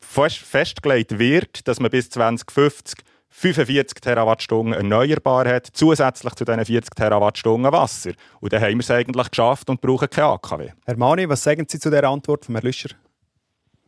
[0.00, 3.04] Fest, festgelegt wird, dass man bis 2050
[3.38, 8.12] 45 Terawattstunden erneuerbar hat, zusätzlich zu diesen 40 Terawattstunden Wasser.
[8.40, 10.70] Und dann haben wir es eigentlich geschafft und brauchen kein AKW.
[10.86, 12.96] Herr Mani, was sagen Sie zu der Antwort von Herrn Lüscher?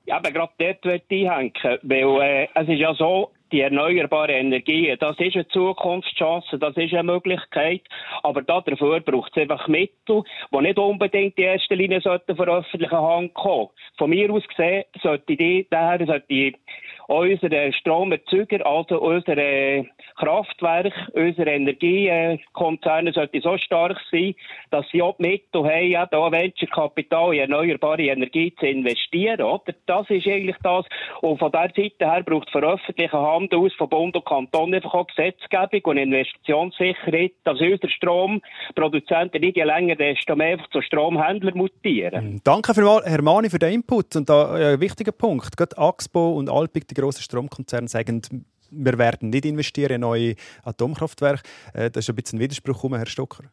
[0.04, 4.34] Ja, aber gerade dort möchte ich einhängen, weil äh, es ist ja so, die erneuerbaren
[4.34, 7.80] Energien, das ist eine Zukunftschance, das ist eine Möglichkeit,
[8.22, 13.00] aber dafür braucht es einfach Mittel, die nicht unbedingt in erster Linie sollten von öffentlicher
[13.00, 13.68] Hand kommen.
[13.96, 16.26] Von mir aus gesehen sollte die, daher sollte
[17.08, 24.34] unsere Stromerzeuger, also unsere Kraftwerke, unsere Energiekonzerne sollten so stark sein,
[24.70, 29.40] dass sie auch die Mittel haben, da Venture-Kapital in erneuerbare Energie zu investieren.
[29.40, 29.74] Oder?
[29.86, 30.84] Das ist eigentlich das.
[31.22, 34.74] Und von dieser Seite her braucht es von öffentlicher Hand aus, von Bund und Kanton
[34.74, 40.82] einfach auch Gesetzgebung und Investitionssicherheit, dass unsere Stromproduzenten nicht je länger, desto mehr einfach zu
[40.82, 42.40] Stromhändlern mutieren.
[42.44, 44.14] Danke vielmals, Herr Mani, für den Input.
[44.14, 45.56] Und da äh, ein wichtiger Punkt.
[45.56, 48.22] Gerade Axpo und Alpic, grossen Stromkonzerne, sagen,
[48.70, 51.42] wir werden nicht investieren in neue Atomkraftwerke.
[51.72, 53.44] Äh, das ist ein bisschen ein Widerspruch, Herr Stocker.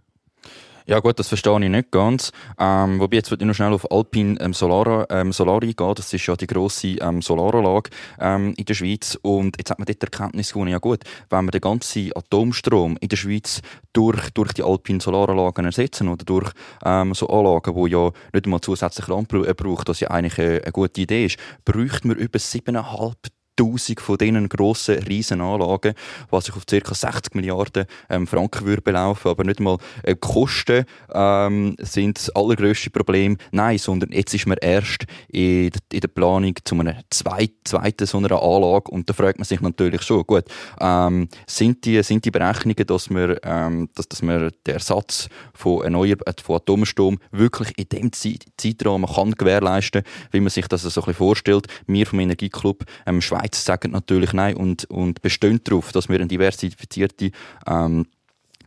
[0.87, 2.31] Ja gut, das verstehe ich nicht ganz.
[2.59, 5.95] Ähm, wobei jetzt würde ich noch schnell auf Alpine ähm, Solar, ähm, Solar eingehen.
[5.95, 9.17] Das ist ja die grosse ähm, Solaranlage ähm, in der Schweiz.
[9.23, 13.09] Und jetzt hat man dort Erkenntnis gewonnen, ja gut, wenn wir den ganzen Atomstrom in
[13.09, 13.61] der Schweiz
[13.93, 16.51] durch, durch die Alpine Solaranlagen ersetzen oder durch
[16.85, 20.61] ähm, so Anlagen, die ja nicht einmal zusätzlich Land äh, braucht, was ja eigentlich eine,
[20.61, 23.15] eine gute Idee ist, bräuchten wir über 7,5
[23.59, 25.93] 1000 von diesen grossen, riesen Anlagen,
[26.29, 26.93] was sich auf ca.
[26.93, 32.89] 60 Milliarden ähm, Franken würde belaufen, aber nicht mal äh, Kosten ähm, sind das allergrösste
[32.89, 33.37] Problem.
[33.51, 38.05] Nein, sondern jetzt ist man erst in, der- in der Planung zu einer zweit, zweiten
[38.05, 40.45] so einer Anlage und da fragt man sich natürlich schon, gut,
[40.79, 45.81] ähm, sind, die, sind die Berechnungen, dass man, ähm, dass, dass man den Ersatz von,
[45.83, 50.81] erneuer- äh, von Atomstrom wirklich in dem Zeit, Zeitrahmen kann gewährleisten, wie man sich das
[50.81, 51.67] so ein bisschen vorstellt.
[51.87, 56.27] Wir vom Energieclub ähm, Schweiz sagen natürlich nein und, und bestehen darauf, dass wir eine
[56.27, 57.31] diversifizierte
[57.67, 58.07] ähm,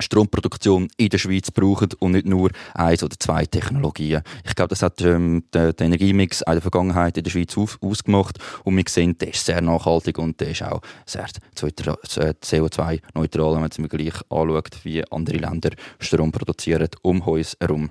[0.01, 4.23] Stromproduktion in der Schweiz brauchen und nicht nur eins oder zwei Technologien.
[4.45, 7.79] Ich glaube, das hat ähm, der, der Energiemix in der Vergangenheit in der Schweiz auf,
[7.83, 13.61] ausgemacht und wir sehen, der ist sehr nachhaltig und der ist auch sehr CO2-neutral, wenn
[13.61, 17.91] man es im Vergleich anschaut, wie andere Länder Strom produzieren um uns herum.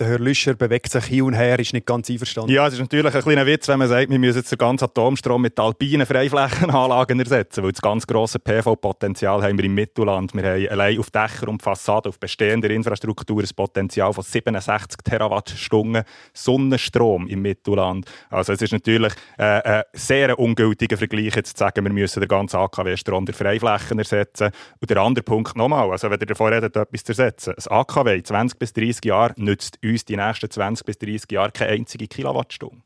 [0.00, 2.50] Der Herr Lüscher bewegt sich hin und her, ist nicht ganz einverstanden.
[2.50, 4.86] Ja, es ist natürlich ein kleiner Witz, wenn man sagt, wir müssen jetzt den ganzen
[4.86, 10.32] Atomstrom mit alpinen Freiflächenanlagen ersetzen, weil das ganz grosse PV-Potenzial haben wir im Mittelland.
[10.32, 16.04] Wir haben allein auf Dächer und Fassaden, auf bestehender Infrastruktur ein Potenzial von 67 Terawattstunden
[16.32, 18.10] Sonnenstrom im Mittelland.
[18.30, 22.28] Also es ist natürlich äh, ein sehr ungültiger Vergleich, jetzt zu sagen, wir müssen den
[22.30, 24.48] ganzen AKW-Strom der Freiflächen ersetzen.
[24.80, 27.52] Und der andere Punkt nochmal, also wenn ihr davor redet, etwas zu ersetzen.
[27.54, 31.72] Das AKW 20 bis 30 Jahre nützt uns die nächsten 20 bis 30 Jahre keine
[31.72, 32.82] einzige Kilowattstunde.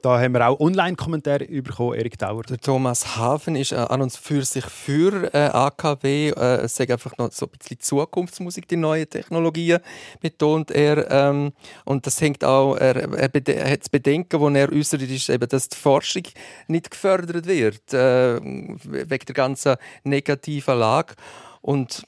[0.00, 2.44] Da haben wir auch Online-Kommentare bekommen, Erik Dauer.
[2.44, 6.28] Der Thomas Hafen ist äh, an und für sich für äh, AKW.
[6.28, 9.80] Äh, es sagt einfach noch so ein bisschen Zukunftsmusik, die neuen Technologien,
[10.20, 11.10] betont er.
[11.10, 11.52] Ähm,
[11.84, 15.48] und das hängt auch, er, er, er hat das Bedenken, das er äußert, ist eben,
[15.48, 16.22] dass die Forschung
[16.68, 21.14] nicht gefördert wird, äh, wegen der ganzen negativen Lage.
[21.60, 22.06] Und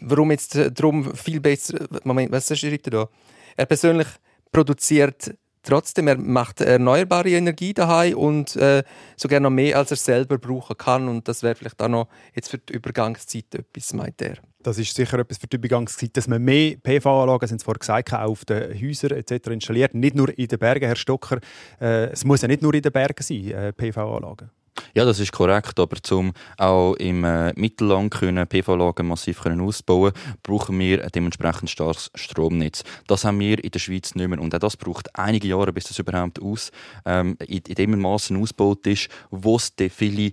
[0.00, 1.88] warum jetzt äh, darum viel besser.
[2.04, 3.08] Moment, was schreibt er da?
[3.56, 4.08] Er persönlich
[4.52, 5.34] produziert
[5.66, 8.82] trotzdem, er macht erneuerbare Energie daheim und äh,
[9.16, 11.08] sogar noch mehr, als er selber brauchen kann.
[11.08, 14.36] Und das wäre vielleicht auch noch jetzt für die Übergangszeit etwas, meint er.
[14.62, 18.44] Das ist sicher etwas für die Übergangszeit, dass man mehr PV-Anlagen, sind vorher gesagt, auf
[18.44, 19.48] den Häusern etc.
[19.48, 19.94] installiert.
[19.94, 21.38] Nicht nur in den Bergen, Herr Stocker.
[21.80, 24.50] Äh, es muss ja nicht nur in den Bergen sein, äh, PV-Anlagen.
[24.94, 30.12] Ja, das ist korrekt, aber zum auch im äh, Mittelland können PV-Anlagen massiv können ausbauen,
[30.42, 32.84] brauchen wir ein dementsprechend starkes Stromnetz.
[33.06, 35.84] Das haben wir in der Schweiz nicht mehr und auch das braucht einige Jahre, bis
[35.84, 36.70] das überhaupt aus,
[37.04, 40.32] ähm, in, in dem Maßen ausgebaut ist, wo es viele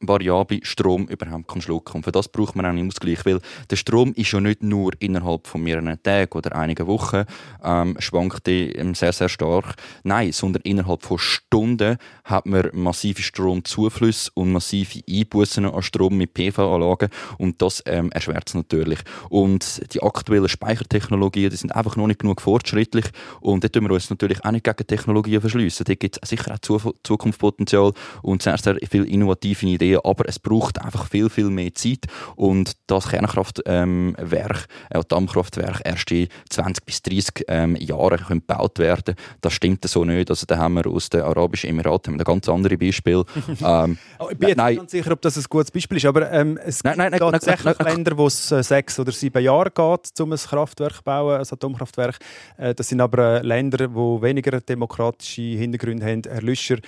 [0.00, 4.12] variable Strom überhaupt kann schlucken Und für das braucht man einen Ausgleich, weil der Strom
[4.14, 7.24] ist ja nicht nur innerhalb von mehreren Tagen oder einigen Wochen
[7.64, 9.74] ähm, schwankt sehr, sehr stark.
[10.04, 16.34] Nein, sondern innerhalb von Stunden hat man massive Stromzuflüsse und massive Einbußen an Strom mit
[16.34, 17.08] PV-Anlagen
[17.38, 19.00] und das ähm, erschwert es natürlich.
[19.28, 23.06] Und die aktuellen Speichertechnologien, die sind einfach noch nicht genug fortschrittlich
[23.40, 25.84] und da tun wir uns natürlich auch nicht gegen Technologien verschliessen.
[25.84, 30.38] Da gibt es sicher auch Zu- Zukunftspotenzial und sehr, sehr viele innovative Ideen, aber es
[30.38, 36.84] braucht einfach viel, viel mehr Zeit und das Kernkraftwerk, ähm, äh, Dammkraftwerk erst in 20
[36.84, 39.14] bis 30 ähm, Jahren können gebaut werden.
[39.40, 40.30] Das stimmt so nicht.
[40.30, 43.24] Also da haben wir aus den Arabischen Emiraten ein ganz andere Beispiel.
[43.64, 46.30] ähm, Oh, ich bin jetzt nicht ganz sicher, ob das ein gutes Beispiel ist, aber
[46.32, 49.42] ähm, es Nein, nein, gibt nein, tatsächlich nein, Länder, wo es äh, sechs oder sieben
[49.42, 52.18] Jahre geht, um ein Kraftwerk zu bauen, ein Atomkraftwerk.
[52.56, 56.22] Äh, das sind aber äh, Länder, die weniger demokratische Hintergründe haben.
[56.28, 56.78] Herr Lüscher,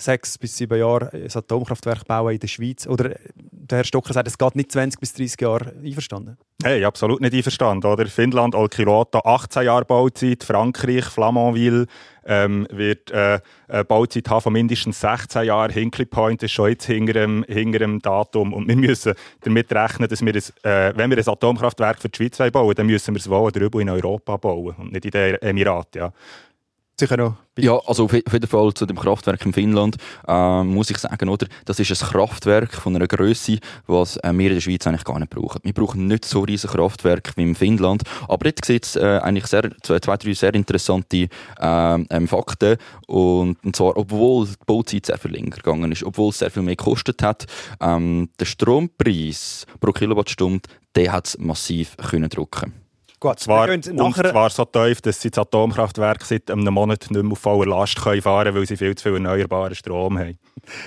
[0.00, 2.86] sechs bis sieben Jahre ein Atomkraftwerk bauen in der Schweiz.
[2.86, 5.72] Oder äh, der Herr Stocker sagt, es geht nicht 20 bis 30 Jahre.
[5.84, 6.36] Einverstanden?
[6.62, 7.86] Hey, absolut nicht einverstanden.
[7.86, 8.06] Oder?
[8.06, 10.44] Finnland, Olkiluoto, 18 Jahre Bauzeit.
[10.44, 11.86] Frankreich, Flamanville
[12.24, 15.72] ähm, wird äh, eine Bauzeit haben von mindestens 16 Jahren.
[15.72, 18.52] Hinkley Point ist schon jetzt hinter dem, hinter dem Datum.
[18.52, 22.16] Und wir müssen damit rechnen, dass wir, ein, äh, wenn wir ein Atomkraftwerk für die
[22.16, 25.10] Schweiz bauen dann müssen wir es wohl oder übel in Europa bauen und nicht in
[25.12, 26.02] den Emiraten.
[26.02, 26.12] Ja.
[27.00, 27.36] Sicher noch.
[27.58, 29.96] Ja, also auf jeden Fall zu dem Kraftwerk in Finnland
[30.28, 34.48] ähm, muss ich sagen, oder, das ist ein Kraftwerk von einer Größe, was äh, wir
[34.48, 35.60] in der Schweiz eigentlich gar nicht brauchen.
[35.62, 39.46] Wir brauchen nicht so riesige Kraftwerke wie in Finnland, aber jetzt sieht es äh, eigentlich
[39.46, 45.06] sehr, zwei, zwei, drei sehr interessante ähm, ähm, Fakten und, und zwar, obwohl die Bauzeit
[45.06, 47.46] sehr viel länger gegangen ist, obwohl es sehr viel mehr gekostet hat,
[47.80, 52.79] ähm, der Strompreis pro Kilowattstunde, der hat es massiv können drücken.
[53.22, 57.22] Gut, zwar, und nachher- zwar so tief, dass sie das Atomkraftwerk seit einem Monat nicht
[57.22, 60.38] mehr auf voller Last können fahren können, weil sie viel zu viel erneuerbaren Strom haben.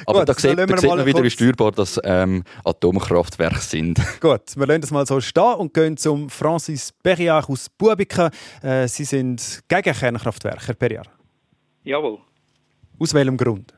[0.08, 3.60] Aber Gut, da sieht, da wir sieht mal man wieder, wie steuerbar das ähm, Atomkraftwerke
[3.60, 4.00] sind.
[4.20, 8.32] Gut, wir lassen das mal so stehen und gehen zum Francis Perriard aus Bubiken.
[8.64, 11.10] Äh, Sie sind gegen Kernkraftwerke, Herr Perriard.
[11.84, 12.18] Jawohl.
[13.00, 13.76] Aus welchem Grund?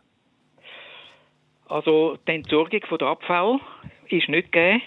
[1.67, 3.59] Also die Entsorgung von der Abfall
[4.07, 4.81] ist nicht gegeben.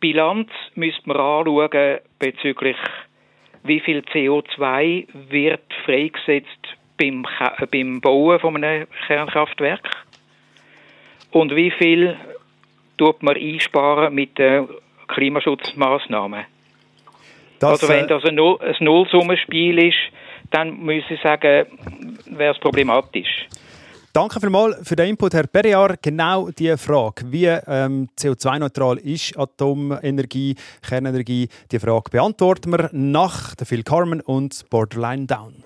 [0.00, 2.76] Bilanz müsste man anschauen bezüglich
[3.66, 6.48] wie viel CO2 wird freigesetzt
[6.98, 9.88] beim, äh, beim Bauen von einem Kernkraftwerk
[11.30, 12.16] und wie viel
[12.96, 14.68] tut man einsparen mit den
[15.08, 16.44] Klimaschutzmaßnahmen.
[17.58, 19.98] Das, also wenn äh, das ein, Null, ein Nullsummenspiel ist,
[20.50, 21.66] dann muss ich sagen,
[22.26, 23.46] wäre es problematisch.
[24.16, 26.02] Danke vielmals für den Input, Herr Perriard.
[26.02, 33.66] Genau diese Frage, wie ähm, CO2-neutral ist Atomenergie, Kernenergie, die Frage beantworten wir nach der
[33.66, 35.62] Phil Carmen und Borderline Down.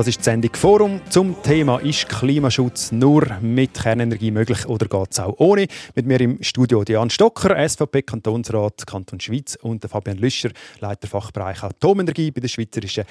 [0.00, 5.08] Das ist die Sendung Forum zum Thema «Ist Klimaschutz nur mit Kernenergie möglich oder geht
[5.10, 10.52] es auch ohne?» Mit mir im Studio Diane Stocker, SVP-Kantonsrat Kanton Schweiz und Fabian Lüscher,
[10.80, 13.04] Leiter Fachbereich Atomenergie bei der Schweizerischen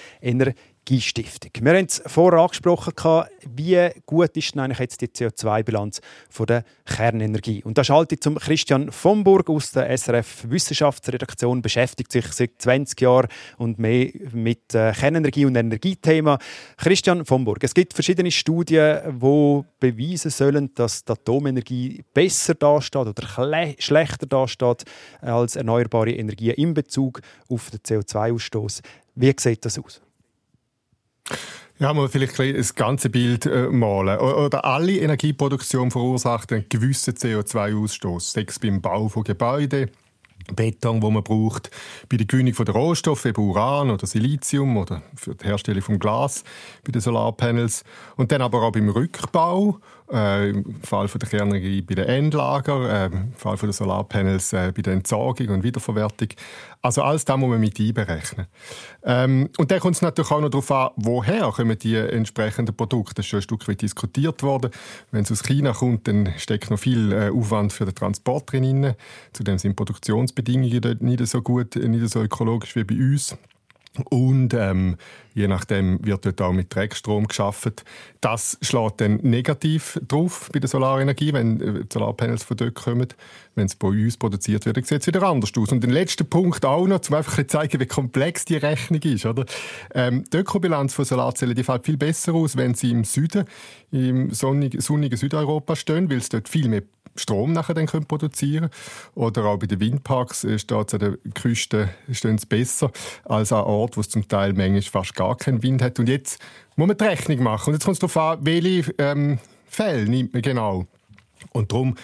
[0.90, 1.52] Energiestiftung.
[1.62, 2.94] Wir haben es vorher angesprochen,
[3.56, 6.02] wie gut ist denn eigentlich jetzt die CO2-Bilanz
[6.48, 7.64] der Kernenergie?
[7.64, 13.00] Und da schalte ich zum Christian Vomburg aus der SRF Wissenschaftsredaktion, beschäftigt sich seit 20
[13.02, 13.28] Jahren
[13.58, 16.40] und mehr mit äh, Kernenergie und Energiethema.
[16.78, 23.14] Christian Vomburg, es gibt verschiedene Studien, die beweisen sollen, dass die Atomenergie besser dasteht oder
[23.14, 24.86] chle- schlechter dasteht
[25.22, 28.82] als erneuerbare Energien in Bezug auf den CO2-Ausstoß.
[29.16, 30.02] Wie sieht das aus?
[31.80, 34.19] Ja, man vielleicht das ganze Bild äh, malen.
[34.19, 38.34] Oder alle Energieproduktion verursacht einen gewissen CO2-Ausstoß.
[38.34, 39.89] Sei es beim Bau von Gebäuden,
[40.55, 41.71] Beton, wo man braucht,
[42.09, 45.99] bei der Gewinnung von der Rohstoffe, eben Uran oder Silizium oder für die Herstellung von
[45.99, 46.43] Glas
[46.84, 47.84] bei den Solarpanels.
[48.17, 49.80] Und dann aber auch beim Rückbau,
[50.12, 54.53] äh, im Fall von der Kernenergie bei den Endlager, äh, im Fall von den Solarpanels
[54.53, 56.30] äh, bei der Entsorgung und Wiederverwertung.
[56.82, 58.47] Also alles das muss man mit einberechnen.
[59.03, 63.16] Ähm, und dann kommt es natürlich auch noch darauf an, woher kommen die entsprechenden Produkte.
[63.16, 64.72] Das ist schon ein Stück weit diskutiert worden.
[65.12, 68.93] Wenn es aus China kommt, dann steckt noch viel äh, Aufwand für den Transport drin.
[69.34, 73.38] Zudem sind Produktionsbedingungen dort nicht so gut, nicht so ökologisch wie bei uns.
[74.10, 74.98] Und ähm,
[75.34, 77.84] je nachdem wird dort auch mit Dreckstrom geschafft.
[78.22, 83.08] Das schlägt dann negativ drauf bei der Solarenergie, wenn äh, Solarpanels von dort kommen.
[83.56, 85.72] Wenn es bei uns produziert wird, sieht es wieder anders aus.
[85.72, 89.26] Und den letzten Punkt auch noch, um einfach zu zeigen, wie komplex die Rechnung ist.
[89.26, 89.46] Oder?
[89.94, 93.46] Ähm, die Ökobilanz von Solarzellen die fällt viel besser aus, wenn sie im Süden,
[93.92, 96.84] im sonnigen Südeuropa stehen, weil es dort viel mehr
[97.16, 98.70] Strom nachher dann können produzieren
[99.16, 102.91] Oder auch bei den Windparks äh, steht es an der Küste stehen sie besser
[103.26, 105.99] als an Orten, wo es zum Teil manchmal fast gar keinen Wind hat.
[105.99, 106.39] Und jetzt
[106.76, 107.70] muss man die Rechnung machen.
[107.70, 110.88] Und jetzt kommt es darauf an, welche ähm, Fälle nimmt man genau.
[111.51, 111.95] Und darum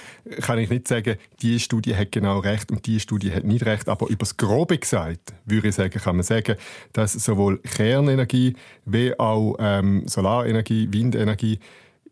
[0.41, 3.89] kann ich nicht sagen, die Studie hat genau recht und die Studie hat nicht recht.
[3.89, 6.55] Aber über das Grobe gesagt, würde ich sagen, kann man sagen,
[6.93, 11.59] dass sowohl Kernenergie wie auch ähm, Solarenergie, Windenergie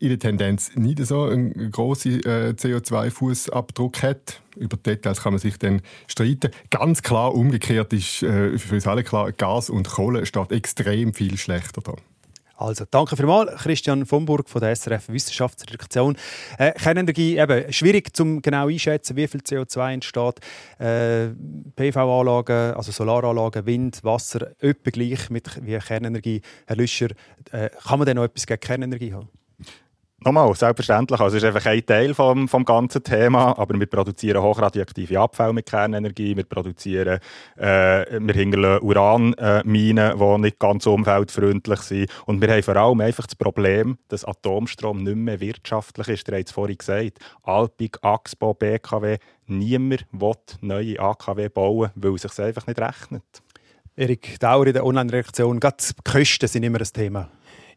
[0.08, 4.40] der Tendenz nicht so einen grossen äh, CO2-Fußabdruck hat.
[4.56, 6.50] Über Details kann man sich dann streiten.
[6.70, 11.36] Ganz klar umgekehrt ist äh, für uns alle klar, Gas und Kohle steht extrem viel
[11.38, 11.94] schlechter da.
[12.56, 16.16] Also, danke vielmals, Christian von Burg von der SRF Wissenschaftsredaktion.
[16.56, 20.38] Äh, Kernenergie, eben, schwierig zum genau einschätzen, wie viel CO2 entsteht.
[20.78, 21.30] Äh,
[21.74, 26.42] PV-Anlagen, also Solaranlagen, Wind, Wasser, etwa gleich mit wie Kernenergie.
[26.66, 27.08] Herr Lüscher,
[27.50, 29.28] äh, kann man denn noch etwas gegen Kernenergie haben?
[30.24, 31.20] Nochmal, selbstverständlich.
[31.20, 35.52] Also es ist einfach ein Teil vom, vom ganzen Thema, aber wir produzieren hochradioaktive Abfälle
[35.52, 37.18] mit Kernenergie, wir produzieren,
[37.58, 43.26] äh, wir hinterlassen Uranminen, die nicht ganz umweltfreundlich sind und wir haben vor allem einfach
[43.26, 46.26] das Problem, dass Atomstrom nicht mehr wirtschaftlich ist.
[46.28, 52.22] Ihr habt es vorhin gesagt, Alpig, Axpo, BKW, niemand will neue AKW bauen, weil es
[52.22, 53.24] sich einfach nicht rechnet.
[53.94, 57.28] Erik Dauer in der Online-Reaktion, gerade die Kosten sind immer ein Thema.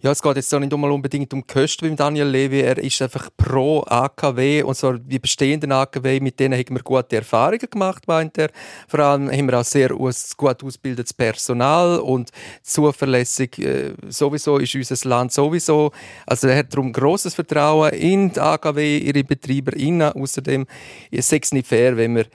[0.01, 2.61] Ja, es geht jetzt nicht unbedingt um Kosten beim Daniel Levy.
[2.61, 7.15] Er ist einfach pro AKW und so die bestehenden AKW, mit denen haben wir gute
[7.15, 8.51] Erfahrungen gemacht, meint er.
[8.87, 12.29] Vor allem haben wir auch sehr gut ausgebildetes Personal und
[12.61, 15.91] zuverlässig äh, sowieso ist unser Land sowieso.
[16.27, 20.11] Also er hat darum grosses Vertrauen in die AKW, ihre Betreiber innen.
[20.11, 20.67] Außerdem
[21.09, 22.25] ist es nicht fair, wenn wir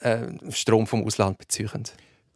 [0.00, 1.68] äh, Strom vom Ausland beziehen.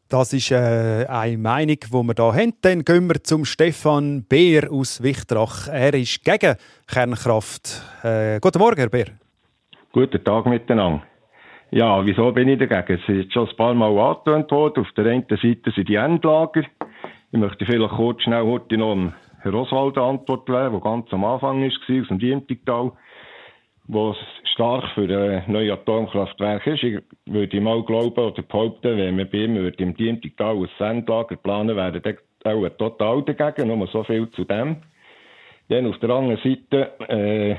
[0.08, 2.52] Das ist äh, eine Meinung, die wir hier haben.
[2.62, 5.66] Dann gehen wir zum Stefan Beer aus Wichtrach.
[5.66, 6.54] Er ist gegen
[6.86, 7.82] Kernkraft.
[8.04, 9.06] Äh, guten Morgen, Herr Beer.
[9.90, 11.02] Guten Tag miteinander.
[11.72, 13.00] Ja, wieso bin ich dagegen?
[13.02, 14.84] Es ist schon ein paar Mal angetönt worden.
[14.84, 16.62] Auf der einen Seite sind die Endlager.
[17.32, 21.24] Ich möchte vielleicht kurz schnell heute noch Herr Oswald eine Antwort geben, der ganz am
[21.24, 22.92] Anfang war, aus dem Diemtigtal,
[23.88, 24.16] wo es
[24.52, 26.82] stark für ein neues Atomkraftwerk ist.
[26.82, 31.76] Ich würde mal glauben oder behaupten, wenn wir bei ihm im Diemtigtal ein Sendlager planen,
[31.76, 33.68] wäre der auch total dagegen.
[33.68, 34.76] Nur so viel zu dem.
[35.68, 37.56] Dann auf der anderen Seite äh,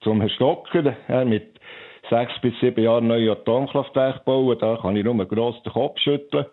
[0.00, 1.60] zum Herrn Stocker, er mit
[2.10, 6.46] sechs bis sieben Jahren neue Atomkraftwerke bauen, da kann ich nur gross den Kopf schütteln.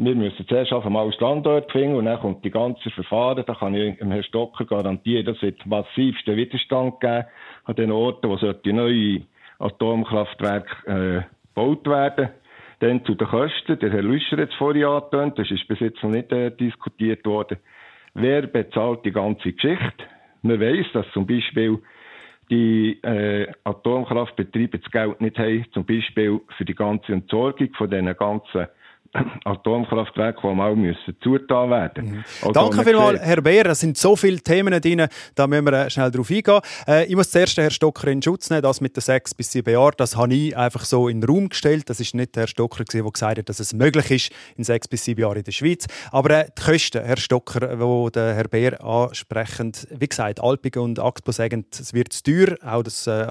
[0.00, 3.42] Wir müssen zuerst auf einmal Standort finden und dann kommt die ganze Verfahren.
[3.44, 7.24] Da kann ich dem Herrn Stocker garantieren, das wird massivsten Widerstand geben
[7.64, 9.22] an den Orten, wo sollte neue
[9.58, 12.28] Atomkraftwerke äh, gebaut werden.
[12.78, 13.76] Dann zu den Kosten.
[13.80, 17.26] Der Herr Lüscher hat es vorhin angetönt, das ist bis jetzt noch nicht äh, diskutiert
[17.26, 17.58] worden.
[18.14, 20.04] Wer bezahlt die ganze Geschichte?
[20.42, 21.76] Man weiss, dass zum Beispiel
[22.52, 28.16] die äh, Atomkraftbetriebe das Geld nicht haben, zum Beispiel für die ganze Entsorgung von diesen
[28.16, 28.68] ganzen
[29.44, 33.66] Atomkraftwerke, die mal müssen zugetan werden also, Danke vielmals, Herr Beer.
[33.66, 36.60] Es sind so viele Themen drin, da müssen wir äh, schnell drauf eingehen.
[36.86, 38.62] Äh, ich muss zuerst den Herrn Stocker in Schutz nehmen.
[38.62, 41.48] Das mit den sechs bis sieben Jahren, das habe ich einfach so in den Raum
[41.48, 41.88] gestellt.
[41.90, 45.04] Das ist nicht Herr Stocker, der gesagt hat, dass es möglich ist in sechs bis
[45.04, 45.86] sieben Jahren in der Schweiz.
[46.10, 50.98] Aber äh, die Kosten, Herr Stocker, wo der Herr Beer ansprechend, wie gesagt, Alpige und
[50.98, 52.56] Axpo sagen, es wird zu teuer.
[52.64, 53.26] Auch das äh,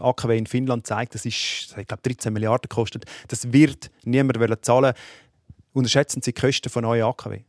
[0.00, 3.04] AKW in Finnland zeigt, das ist, ich glaube, 13 Milliarden gekostet.
[3.28, 4.94] Das wird niemand wollen zahlen.
[5.72, 7.40] Unterschätzen Sie die Kosten von neuen AKW?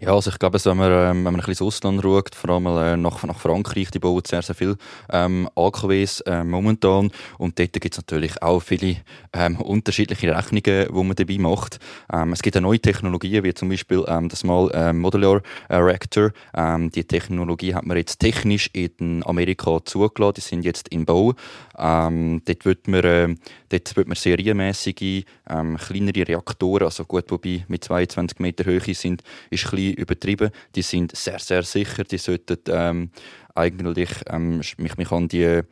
[0.00, 2.50] Ja, also ich glaube, wenn, man, ähm, wenn man ein bisschen ins Ausland schaut, vor
[2.50, 4.76] allem äh, nach, nach Frankreich, die bauen sehr, sehr viel
[5.10, 8.96] ähm, AKWs äh, momentan und dort gibt es natürlich auch viele
[9.32, 11.78] ähm, unterschiedliche Rechnungen, die man dabei macht.
[12.12, 15.76] Ähm, es gibt auch neue Technologien, wie zum Beispiel ähm, das Small ähm, Modular äh,
[15.76, 16.32] Reactor.
[16.54, 21.34] Ähm, die Technologie hat man jetzt technisch in Amerika zugelassen, die sind jetzt im Bau.
[21.74, 28.80] Dort wird man, äh, man serienmäßige, kleinere Reaktoren, also gut, wobei mit 22 Meter Höhe
[28.94, 30.50] sind, ist bisschen übertrieben.
[30.74, 32.04] Die sind sehr, sehr sicher.
[32.04, 33.10] Die sollten ähm,
[33.58, 35.62] eigentlich, ähm, mich, mich an die,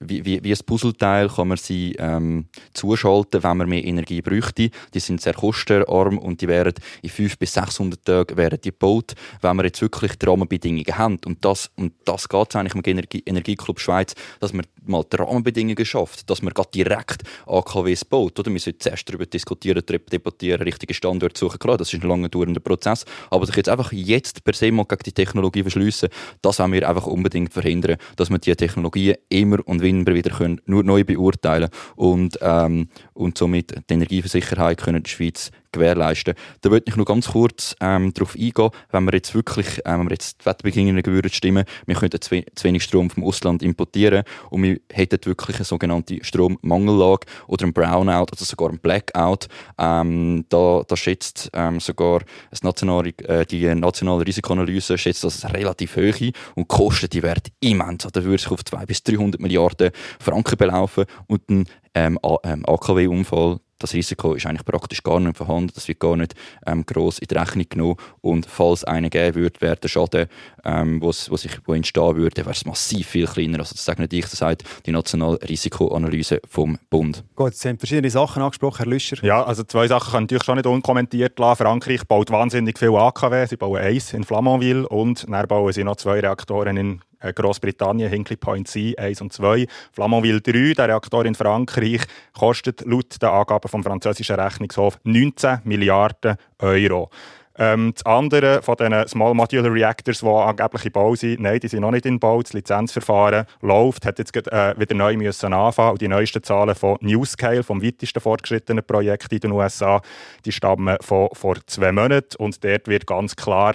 [0.00, 4.70] wie, wie, ein Puzzleteil kann man sie ähm, zuschalten, wenn man mehr Energie bräuchte.
[4.92, 9.14] Die sind sehr kostenarm und die wären in 500 bis 600 Tagen wären die gebaut,
[9.40, 11.18] wenn wir jetzt wirklich die Rahmenbedingungen haben.
[11.24, 15.16] Und das, und das geht es eigentlich im Energie Energieclub Schweiz, dass man mal die
[15.16, 18.38] Rahmenbedingungen schafft, dass man gerade direkt AKWs baut.
[18.38, 18.50] Oder?
[18.50, 21.58] Wir sollten zuerst darüber diskutieren, debattieren, richtige Standorte suchen.
[21.58, 23.04] Klar, das ist ein lange dauernder Prozess.
[23.30, 26.08] Aber sich jetzt einfach jetzt per se mal gegen die Technologie verschliessen,
[26.42, 30.60] das wollen wir einfach unbedingt verhindern, dass wir diese Technologien immer und immer wieder können,
[30.66, 36.34] nur neu beurteilen und, ähm, und somit die Energiesicherheit können die Schweiz gewährleisten.
[36.62, 40.06] Da würde ich noch ganz kurz ähm, darauf eingehen, wenn wir jetzt wirklich, ähm, wenn
[40.06, 42.30] wir jetzt die Wetterbedingungen würden stimmen, wir könnten zu,
[42.64, 48.32] wenig Strom vom Ausland importieren und wir hätten wirklich eine sogenannte Strommangellage oder ein Brownout
[48.32, 49.48] oder sogar ein Blackout.
[49.78, 52.20] Ähm, da, da schätzt ähm, sogar
[52.50, 57.22] das nationale, äh, die nationale Risikoanalyse schätzt das relativ hoch ein und die Kosten die
[57.22, 58.06] werden immens.
[58.10, 63.60] Da würde sich auf 200 bis 300 Milliarden Franken belaufen und ein ähm, ähm, AKW-Unfall
[63.84, 65.72] das Risiko ist eigentlich praktisch gar nicht vorhanden.
[65.74, 66.34] Das wird gar nicht
[66.66, 67.96] ähm, gross in die Rechnung genommen.
[68.20, 70.26] Und falls einer geben würde, wäre der Schaden,
[70.64, 73.60] ähm, was, was ich, wo entstehen würde, wäre es massiv viel kleiner.
[73.60, 77.24] Also das sage nicht ich, das sagt die nationale Risikoanalyse vom Bund.
[77.36, 79.22] Gut, Sie haben verschiedene Sachen angesprochen, Herr Lüscher.
[79.22, 81.64] Ja, also zwei Sachen kann ich natürlich schon nicht unkommentiert lassen.
[81.64, 83.46] Frankreich baut wahnsinnig viel AKW.
[83.46, 87.00] Sie bauen eins in Flamanville und dann bauen sie noch zwei Reaktoren in
[87.32, 89.66] Großbritannien, Hinkley Point C 1 und 2.
[89.92, 92.02] Flamanville 3, der Reaktor in Frankreich,
[92.36, 97.10] kostet laut den Angaben vom französischen Rechnungshof 19 Milliarden Euro.
[97.56, 101.68] Ähm, das andere von diesen Small Modular Reactors, die angeblich in Bau sind, nein, die
[101.68, 102.42] sind noch nicht in Bau.
[102.42, 105.92] Das Lizenzverfahren läuft, hat jetzt äh, wieder neu müssen anfangen.
[105.92, 110.00] Und die neuesten Zahlen von NewScale, vom weitesten fortgeschrittenen Projekt in den USA,
[110.44, 112.36] die stammen von vor zwei Monaten.
[112.38, 113.74] Und dort wird ganz klar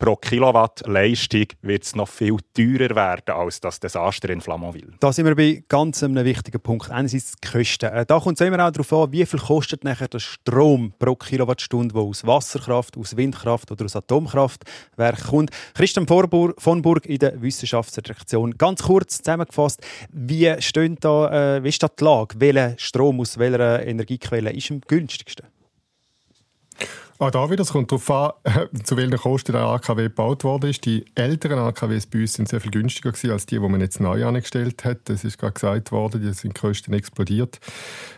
[0.00, 4.94] pro Kilowatt Leistung wird es noch viel teurer werden als das Desaster in Flamanville.
[4.98, 6.90] Da sind wir bei ganz einem wichtigen Punkt.
[6.90, 7.92] Einerseits die Kosten.
[7.92, 11.14] Äh, Da kommt es immer auch darauf an, wie viel kostet nachher der Strom pro
[11.14, 15.50] Kilowattstunde, der aus Wasserkraft, aus Windkraft oder aus Atomkraftwerken kommt.
[15.74, 18.56] Christian von Burg in der Wissenschaftsredaktion.
[18.56, 22.40] Ganz kurz zusammengefasst, wie, stehen da, äh, wie ist da die Lage?
[22.40, 25.46] Welcher Strom aus welcher Energiequelle ist am günstigsten?
[27.20, 28.32] Auch da wieder, es kommt darauf an,
[28.82, 30.86] zu welchen Kosten der AKW gebaut worden ist.
[30.86, 34.00] Die älteren AKWs bei uns sind sehr viel günstiger gewesen als die, die man jetzt
[34.00, 35.00] neu angestellt hat.
[35.04, 37.60] Das ist gerade gesagt worden, die sind Kosten explodiert.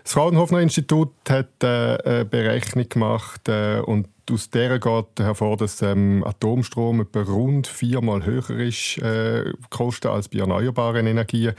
[0.05, 5.83] Das Fraunhofer Institut hat äh, eine Berechnung gemacht äh, und aus der geht hervor, dass
[5.83, 11.55] ähm, Atomstrom etwa rund viermal höher ist, äh, Kosten als bei erneuerbaren Energien.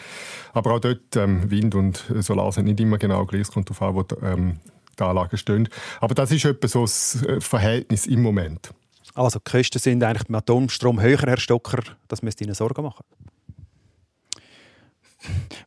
[0.53, 3.41] Aber auch dort, ähm, Wind und Solar sind nicht immer genau gleich.
[3.41, 4.59] Es kommt darauf an, wo die, ähm,
[4.99, 5.69] die Anlagen stehen.
[5.99, 8.71] Aber das ist etwa so das äh, Verhältnis im Moment.
[9.15, 11.83] Also die Kosten sind eigentlich beim Atomstrom höher, Herr Stocker.
[12.07, 13.03] Das müsste Ihnen Sorgen machen.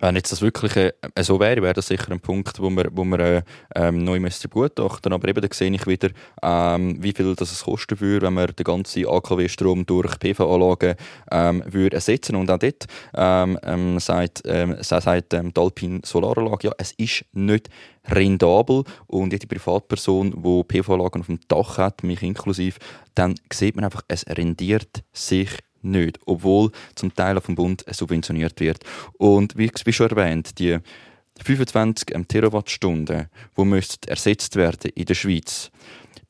[0.01, 3.05] Wenn jetzt das wirklich äh, so wäre, wäre das sicher ein Punkt, wo wir, wo
[3.05, 3.43] wir äh,
[3.75, 5.13] ähm, neu müsste begutachten.
[5.13, 6.11] Aber eben da sehe ich wieder,
[6.43, 10.95] ähm, wie viel das es kosten würde, wenn wir den ganzen AKW-Strom durch PV-Anlagen
[11.31, 12.37] ähm, würde ersetzen.
[12.37, 17.25] Und auch dort ähm, ähm, sagt, ähm, sagt ähm, die Alpine Solaranlage, ja, es ist
[17.33, 17.69] nicht
[18.09, 22.79] rentabel und jede Privatperson, die PV-Anlagen auf dem Dach hat, mich inklusive,
[23.15, 25.51] dann sieht man einfach, es rendiert sich
[25.91, 28.85] nicht, obwohl zum Teil vom Bund subventioniert wird.
[29.19, 30.79] Und wie, wie schon erwähnt, die
[31.43, 35.71] 25 ähm, Terawattstunden, die müssten ersetzt werden in der Schweiz,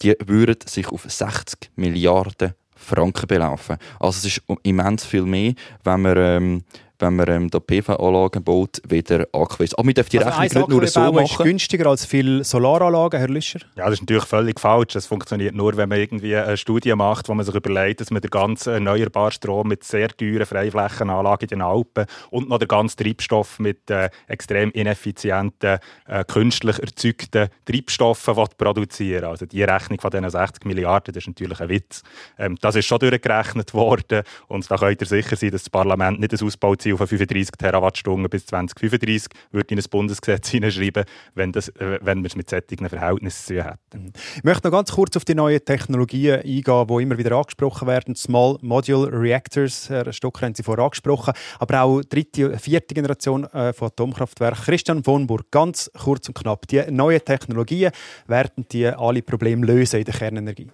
[0.03, 3.77] die würden sich auf 60 Milliarden Franken belaufen.
[3.99, 5.55] Also es ist immens viel mehr,
[5.85, 6.65] wenn man ähm,
[6.99, 9.75] wenn man ähm, da PV-Anlagen baut, wieder AKWs.
[9.75, 11.45] Aber wir dürfen die Also Rechnung nicht nur so AKW-Bau ist machen.
[11.45, 13.61] günstiger als viele Solaranlagen, Herr Lüscher?
[13.77, 14.95] Ja, das ist natürlich völlig falsch.
[14.95, 18.23] Das funktioniert nur, wenn man irgendwie eine Studie macht, wo man sich überlegt, dass man
[18.23, 22.97] den ganzen erneuerbaren Strom mit sehr teuren Freiflächenanlagen in den Alpen und noch den ganzen
[22.97, 30.11] Treibstoff mit äh, extrem ineffizienten, äh, künstlich erzeugten Treibstoffen will produzieren Also die Rechnung von
[30.11, 32.03] diesen 60 Milliarden, das ist natürlich ein Witz.
[32.39, 36.21] Ähm, das ist schon durchgerechnet worden und da könnt ihr sicher sein, dass das Parlament
[36.21, 41.51] nicht ein Ausbauziel Ziel von 35 Terawattstunden bis 2035 würde in ein Bundesgesetz hineinschreiben, wenn,
[41.51, 44.13] das, äh, wenn wir es mit solchen Verhältnissen zu tun hätten.
[44.37, 48.15] Ich möchte noch ganz kurz auf die neuen Technologien eingehen, die immer wieder angesprochen werden.
[48.15, 53.73] Small Modular Reactors, Herr Stocker haben Sie vorher angesprochen, aber auch dritte, vierte Generation äh,
[53.73, 54.65] von Atomkraftwerken.
[54.65, 56.69] Christian von Burg, ganz kurz und knapp.
[56.69, 57.91] Die neuen Technologien
[58.29, 60.71] werden die alle Probleme lösen in der Kernenergie?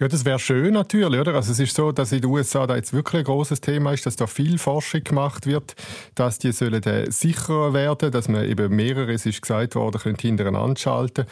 [0.00, 1.34] Ja, das wäre schön natürlich, oder?
[1.34, 4.06] Also es ist so, dass in den USA da jetzt wirklich ein großes Thema ist,
[4.06, 5.74] dass da viel Forschung gemacht wird,
[6.14, 10.16] dass die sollen äh, sicherer werden, dass man eben mehrere, es ist gesagt worden, können
[10.16, 11.26] hintereinander schalten.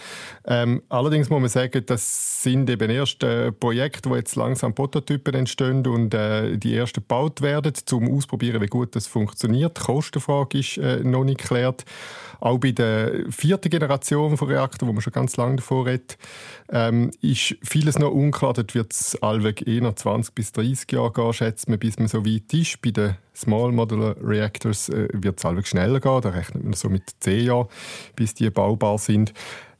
[0.45, 5.35] Ähm, allerdings muss man sagen, das sind eben erst äh, Projekte, wo jetzt langsam Prototypen
[5.35, 9.79] entstehen und äh, die ersten gebaut werden, zum ausprobieren, wie gut das funktioniert.
[9.79, 11.85] Die Kostenfrage ist äh, noch nicht geklärt.
[12.41, 16.19] Auch bei der vierten Generation von Reaktoren, wo man schon ganz lange davor redet,
[16.71, 18.56] ähm, ist vieles noch unklar.
[18.57, 22.09] Dort wird es allweg eh noch 20 bis 30 Jahre gehen, schätzt man, bis man
[22.09, 22.81] so weit ist.
[22.81, 26.21] Bei den Small Modular Reactors äh, wird es allweg schneller gehen.
[26.23, 27.69] Da rechnet man so mit 10 Jahren,
[28.15, 29.35] bis die baubar sind.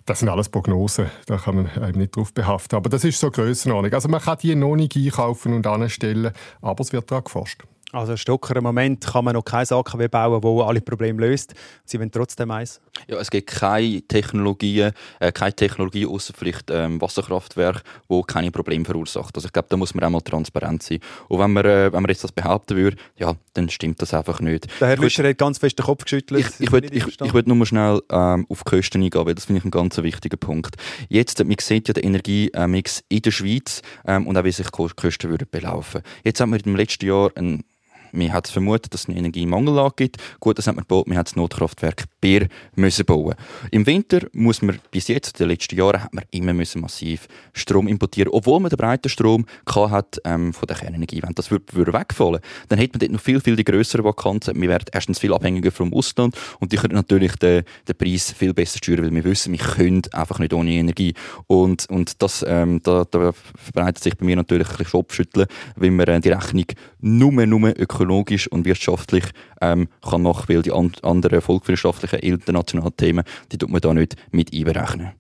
[0.05, 2.77] Das sind alles Prognosen, da kann man einem nicht drauf behaften.
[2.77, 3.93] Aber das ist so Grössenordnung.
[3.93, 7.65] Also man kann die noch nicht einkaufen und anstellen, aber es wird daran geforscht.
[7.97, 11.55] Also Stocker, im Moment kann man noch keine AKW bauen, die alle Probleme löst.
[11.85, 12.81] Sie wollen trotzdem eins.
[13.09, 18.85] Ja, es gibt keine Technologien, äh, keine Technologie außer vielleicht ähm, Wasserkraftwerk, wo keine Probleme
[18.85, 19.35] verursacht.
[19.35, 21.01] Also ich glaube, da muss man auch mal transparent sein.
[21.29, 24.41] Und wenn man, äh, wenn man jetzt das behaupten würde, ja, dann stimmt das einfach
[24.41, 24.69] nicht.
[24.81, 26.41] Der Herr Lüscher hat ganz fest den Kopf geschüttelt.
[26.41, 29.35] Ich, ich würde ich, ich würd nur mal schnell ähm, auf die Kosten eingehen, weil
[29.35, 30.77] das finde ich ein ganz wichtiger Punkt.
[31.09, 34.89] Jetzt, man sieht ja den Energiemix in der Schweiz ähm, und auch wie sich die
[34.95, 36.03] Kosten würden belaufen.
[36.25, 37.65] Jetzt haben wir im letzten Jahr einen
[38.13, 40.17] man hat vermutet, dass es eine Energiemangellage gibt.
[40.41, 41.07] Gut, das hat man gebaut.
[41.07, 43.35] Man hat das Notkraftwerk Bier müssen bauen.
[43.71, 47.29] Im Winter muss man bis jetzt, in den letzten Jahren, hat man immer müssen massiv
[47.53, 51.23] Strom importieren, obwohl man den breiten Strom hat ähm, von der Kernenergie.
[51.23, 54.61] Wenn das würde, würde wegfallen, dann hätte man dort noch viel, viel die grössere Vakanzen.
[54.61, 58.55] Wir werden erstens viel abhängiger vom Ausland und die können natürlich den, den Preis viel
[58.55, 61.15] besser steuern, weil wir wissen, wir können einfach nicht ohne Energie.
[61.47, 65.47] Und, und das, ähm, da, da verbreitet sich bei mir natürlich ein bisschen Kopfschütteln,
[65.77, 66.67] wenn man äh, die Rechnung
[67.01, 69.25] nur, nur ökologisch und wirtschaftlich
[69.61, 74.17] ähm, kann machen, weil die an anderen volkswirtschaftlichen internationalen Themen, die tut man da nicht
[74.31, 75.13] mit einberechnen.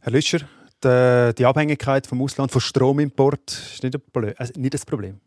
[0.00, 0.40] Herr Lüscher,
[0.84, 4.34] die, die Abhängigkeit vom Ausland, von Stromimport, ist nicht ein Problem.
[4.36, 5.20] Also nicht das Problem.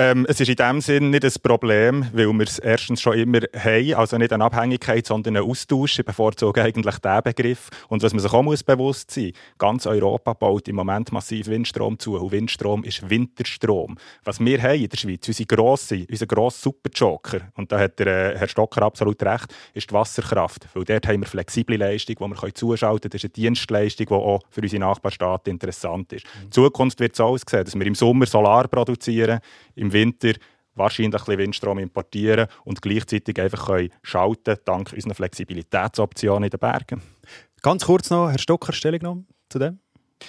[0.00, 3.40] Ähm, es ist in dem Sinn nicht ein Problem, weil wir es erstens schon immer
[3.54, 5.98] haben, also nicht eine Abhängigkeit, sondern einen Austausch.
[5.98, 7.68] Ich bevorzuge eigentlich diesen Begriff.
[7.88, 11.48] Und was man sich auch muss bewusst sein muss, ganz Europa baut im Moment massiv
[11.48, 12.16] Windstrom zu.
[12.16, 13.98] Und Windstrom ist Winterstrom.
[14.24, 18.06] Was wir haben in der Schweiz, unsere grosse, unser grosser Superjoker, und da hat der
[18.06, 20.66] äh, Herr Stocker absolut recht, ist die Wasserkraft.
[20.72, 23.10] Weil dort haben wir flexible Leistung, die wir zuschalten können.
[23.10, 26.24] Das ist eine Dienstleistung, die auch für unsere Nachbarstaaten interessant ist.
[26.42, 29.40] In Zukunft wird so aussehen, dass wir im Sommer Solar produzieren,
[29.80, 30.32] im Winter
[30.74, 36.60] wahrscheinlich ein bisschen Windstrom importieren und gleichzeitig einfach können schalten dank unseren Flexibilitätsoptionen in den
[36.60, 37.02] Bergen.
[37.62, 39.80] Ganz kurz noch, Herr Stocker, Stellungnahme zu dem?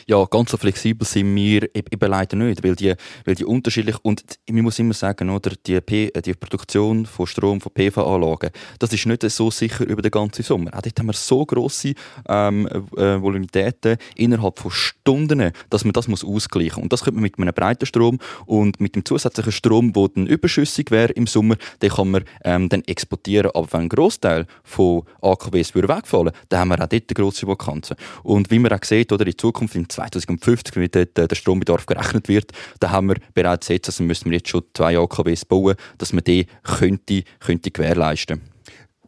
[0.08, 2.94] Ja, ganz so flexibel sind wir eben leider nicht, weil die,
[3.26, 7.28] weil die unterschiedlich und man muss immer sagen, oder die, P, äh, die Produktion von
[7.28, 10.74] Strom von PV-Anlagen, das ist nicht so sicher über den ganzen Sommer.
[10.74, 11.94] Auch dort haben wir so grosse
[12.28, 16.84] ähm, äh, Voluminitäten innerhalb von Stunden, dass man das muss ausgleichen muss.
[16.84, 20.28] Und das könnte man mit einem breiten Strom und mit dem zusätzlichen Strom, der dann
[20.28, 23.52] überschüssig wäre im Sommer, den kann man ähm, dann exportieren.
[23.54, 27.48] Aber wenn ein Großteil von AKWs würde wegfallen, dann haben wir auch dort eine grosse
[27.48, 27.96] Vakanzen.
[28.24, 32.28] Und wie man auch sieht, oder in Zukunft in 2050, wie dort der Strombedarf gerechnet
[32.28, 36.14] wird, da haben wir bereits jetzt, also müssen wir jetzt schon zwei AKWs bauen, dass
[36.14, 38.42] man die könnte, könnte gewährleisten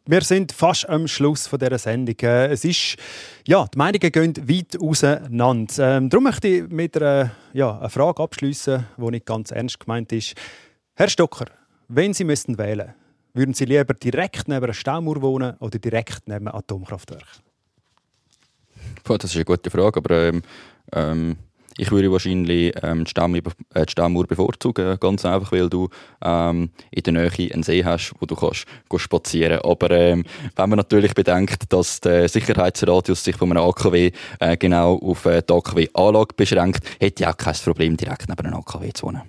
[0.06, 2.16] wir sind fast am Schluss von dieser Sendung.
[2.22, 2.98] Äh, Es ist,
[3.48, 5.98] ja, die Meinungen gehen weit auseinander.
[5.98, 10.12] Ähm, darum möchte ich mit einer, ja, einer Frage abschließen, die nicht ganz ernst gemeint
[10.12, 10.34] ist.
[10.96, 11.46] Herr Stocker,
[11.88, 12.94] wenn Sie müssten wählen,
[13.34, 17.26] würden Sie lieber direkt neben einer Staumauer wohnen oder direkt neben einem Atomkraftwerk?
[19.04, 20.42] Boah, das ist eine gute Frage, aber ähm,
[20.94, 21.38] ähm,
[21.78, 25.90] ich würde wahrscheinlich ähm, die, Stamm, äh, die Stammuhr bevorzugen, ganz einfach, weil du
[26.24, 28.66] ähm, in der Nähe einen See hast, wo du kannst
[28.98, 29.60] spazieren.
[29.64, 30.24] Aber ähm,
[30.56, 35.42] wenn man natürlich bedenkt, dass der Sicherheitsradius sich von einem AKW äh, genau auf äh,
[35.42, 39.22] die AKW-Anlage beschränkt, hätte ich auch kein Problem, direkt neben einem AKW zu wohnen.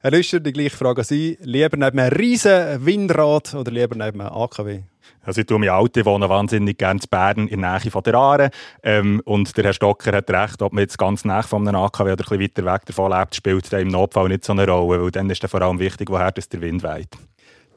[0.00, 1.36] Herr Lüscher, die gleiche Frage an Sie.
[1.42, 4.82] Lieber neben einem riesen Windrad oder lieber neben einem AKW?
[5.22, 8.02] Also ich tue mich alt, ich wohne wahnsinnig gerne in Bern in der Nähe von
[8.02, 8.50] der Aare.
[8.82, 12.12] Ähm, und der Herr Stocker hat recht, ob man jetzt ganz nah von einem AKW
[12.12, 15.02] oder ein bisschen weiter weg davon lebt, spielt dann im Notfall nicht so eine Rolle,
[15.02, 17.08] weil dann ist vor allem wichtig, woher das der Wind weht.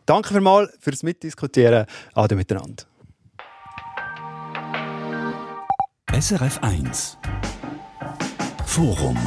[0.06, 1.86] Danke vielmals fürs Mitdiskutieren.
[2.14, 2.84] Ade miteinander.
[6.12, 7.18] SRF 1
[8.66, 9.18] Forum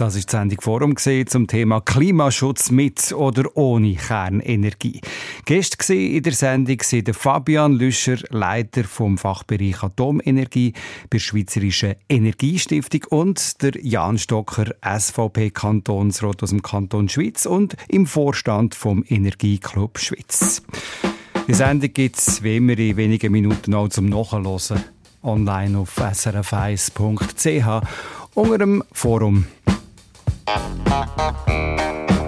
[0.00, 5.02] Das ist die Sendung Forum zum Thema Klimaschutz mit oder ohne Kernenergie.
[5.44, 10.78] Gesehen in der Sendung sind Fabian Lüscher, Leiter vom Fachbereich Atomenergie bei
[11.12, 18.06] der Schweizerischen Energiestiftung und der Jan Stocker, SVP Kantonsrat aus dem Kanton Schweiz und im
[18.06, 20.62] Vorstand vom Energieclub Schweiz.
[21.46, 24.82] Die Sendung gibt es wie immer in wenigen Minuten auch zum Nachhören
[25.22, 27.86] online auf srf1.ch
[28.34, 29.44] unter dem Forum.
[30.46, 32.19] Thank you.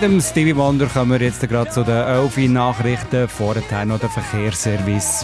[0.00, 4.08] Mit dem Stevie Wonder kommen wir jetzt gerade zu den 11 Nachrichten, vorher noch der
[4.08, 5.22] Verkehrsservice.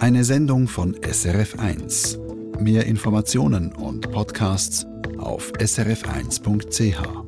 [0.00, 2.18] Eine Sendung von SRF1.
[2.60, 4.84] Mehr Informationen und Podcasts
[5.16, 7.23] auf srf1.ch.